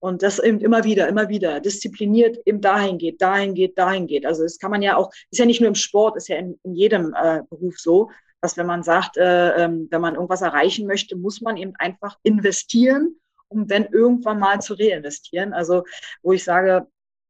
[0.00, 4.26] Und das eben immer wieder, immer wieder, diszipliniert eben dahin geht, dahin geht, dahin geht.
[4.26, 6.58] Also das kann man ja auch, ist ja nicht nur im Sport, ist ja in,
[6.62, 8.10] in jedem äh, Beruf so,
[8.40, 12.16] dass wenn man sagt, äh, ähm, wenn man irgendwas erreichen möchte, muss man eben einfach
[12.22, 13.16] investieren
[13.48, 15.52] um dann irgendwann mal zu reinvestieren.
[15.52, 15.84] Also
[16.22, 16.86] wo ich sage,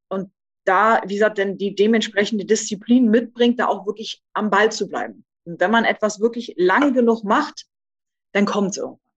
[0.09, 0.31] und
[0.65, 5.25] da, wie gesagt, denn die dementsprechende Disziplin mitbringt, da auch wirklich am Ball zu bleiben.
[5.45, 7.67] Und wenn man etwas wirklich lange genug macht,
[8.33, 9.08] dann kommt es irgendwann.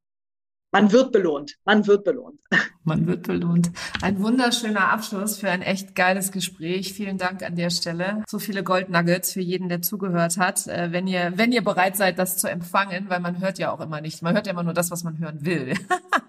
[0.74, 1.57] Man wird belohnt.
[1.65, 2.39] Man wird belohnt.
[2.84, 3.72] Man wird belohnt.
[4.01, 6.93] Ein wunderschöner Abschluss für ein echt geiles Gespräch.
[6.93, 8.24] Vielen Dank an der Stelle.
[8.28, 10.65] So viele Goldnuggets für jeden, der zugehört hat.
[10.65, 13.82] Äh, wenn ihr, wenn ihr bereit seid, das zu empfangen, weil man hört ja auch
[13.82, 14.24] immer nicht.
[14.24, 15.76] Man hört ja immer nur das, was man hören will.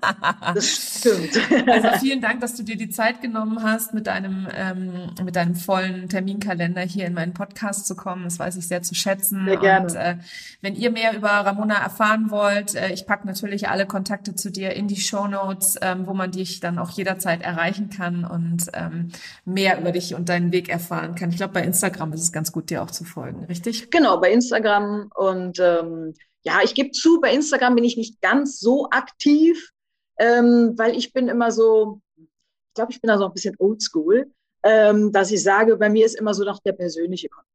[0.55, 1.41] das stimmt.
[1.73, 5.55] Also vielen Dank, dass du dir die Zeit genommen hast, mit deinem, ähm, mit deinem
[5.55, 8.25] vollen Terminkalender hier in meinen Podcast zu kommen.
[8.25, 9.45] Das weiß ich sehr zu schätzen.
[9.47, 9.87] Sehr gerne.
[9.87, 10.17] Und äh,
[10.61, 14.73] wenn ihr mehr über Ramona erfahren wollt, äh, ich packe natürlich alle Kontakte zu dir
[14.73, 19.11] in die Show Notes, ähm, wo man dich dann auch jederzeit erreichen kann und ähm,
[19.45, 21.31] mehr über dich und deinen Weg erfahren kann.
[21.31, 23.91] Ich glaube, bei Instagram ist es ganz gut, dir auch zu folgen, richtig?
[23.91, 26.15] Genau, bei Instagram und ähm,
[26.45, 29.71] ja, ich gebe zu, bei Instagram bin ich nicht ganz so aktiv,
[30.19, 34.31] ähm, weil ich bin immer so, ich glaube, ich bin da so ein bisschen oldschool,
[34.65, 37.49] ähm, dass ich sage, bei mir ist immer so noch der persönliche Kontakt.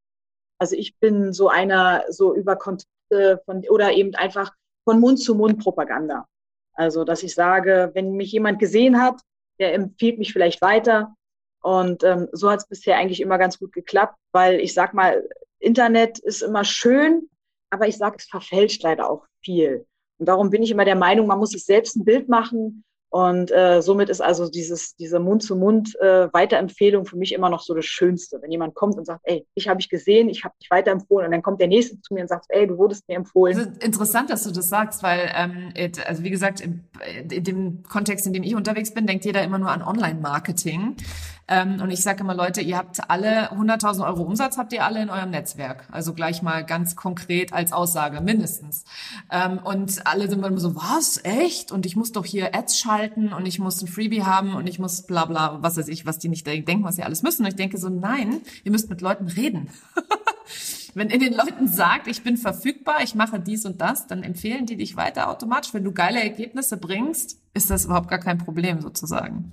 [0.59, 4.53] Also ich bin so einer, so über Kontakte von, oder eben einfach
[4.83, 6.27] von Mund zu Mund Propaganda.
[6.77, 9.19] Also, dass ich sage, wenn mich jemand gesehen hat,
[9.59, 11.15] der empfiehlt mich vielleicht weiter.
[11.61, 15.27] Und ähm, so hat es bisher eigentlich immer ganz gut geklappt, weil ich sag mal,
[15.59, 17.29] Internet ist immer schön,
[17.71, 19.87] aber ich sage, es verfälscht leider auch viel.
[20.19, 22.83] Und darum bin ich immer der Meinung, man muss sich selbst ein Bild machen.
[23.09, 27.85] Und äh, somit ist also dieses, diese Mund-zu-Mund-Weiterempfehlung äh, für mich immer noch so das
[27.85, 28.41] Schönste.
[28.41, 31.27] Wenn jemand kommt und sagt, ey, ich habe ich gesehen, ich habe dich weiterempfohlen.
[31.27, 33.57] Und dann kommt der Nächste zu mir und sagt, ey, du wurdest mir empfohlen.
[33.57, 35.73] Ist interessant, dass du das sagst, weil, ähm,
[36.05, 36.83] also wie gesagt, in,
[37.31, 40.97] in dem Kontext, in dem ich unterwegs bin, denkt jeder immer nur an Online-Marketing.
[41.47, 45.01] Ähm, und ich sage immer, Leute, ihr habt alle 100.000 Euro Umsatz, habt ihr alle
[45.01, 45.87] in eurem Netzwerk.
[45.91, 48.83] Also gleich mal ganz konkret als Aussage, mindestens.
[49.31, 51.71] Ähm, und alle sind immer so, was, echt?
[51.71, 54.79] Und ich muss doch hier Ads schalten und ich muss ein Freebie haben und ich
[54.79, 57.43] muss bla bla, was weiß ich, was die nicht denken, was sie alles müssen.
[57.43, 59.69] Und ich denke so, nein, ihr müsst mit Leuten reden.
[60.93, 64.65] Wenn ihr den Leuten sagt, ich bin verfügbar, ich mache dies und das, dann empfehlen
[64.65, 65.73] die dich weiter automatisch.
[65.73, 69.51] Wenn du geile Ergebnisse bringst, ist das überhaupt gar kein Problem sozusagen.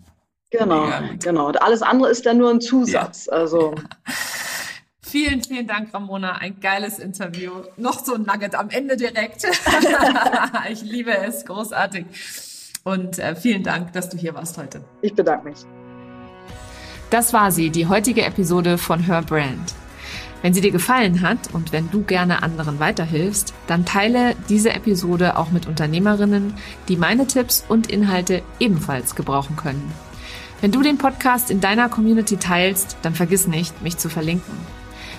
[0.59, 0.89] Genau,
[1.23, 1.49] genau.
[1.49, 3.27] Alles andere ist dann nur ein Zusatz.
[3.27, 3.33] Ja.
[3.33, 3.75] Also.
[5.01, 6.33] Vielen, vielen Dank, Ramona.
[6.39, 7.53] Ein geiles Interview.
[7.77, 9.45] Noch so ein Nugget am Ende direkt.
[10.71, 11.45] ich liebe es.
[11.45, 12.07] Großartig.
[12.85, 14.85] Und äh, vielen Dank, dass du hier warst heute.
[15.03, 15.59] Ich bedanke mich.
[17.11, 19.75] Das war sie, die heutige Episode von Her Brand.
[20.43, 25.39] Wenn sie dir gefallen hat und wenn du gerne anderen weiterhilfst, dann teile diese Episode
[25.39, 26.55] auch mit Unternehmerinnen,
[26.89, 29.91] die meine Tipps und Inhalte ebenfalls gebrauchen können.
[30.65, 34.57] Wenn du den Podcast in deiner Community teilst, dann vergiss nicht, mich zu verlinken.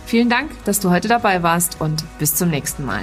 [0.08, 3.02] Vielen Dank, dass du heute dabei warst und bis zum nächsten Mal.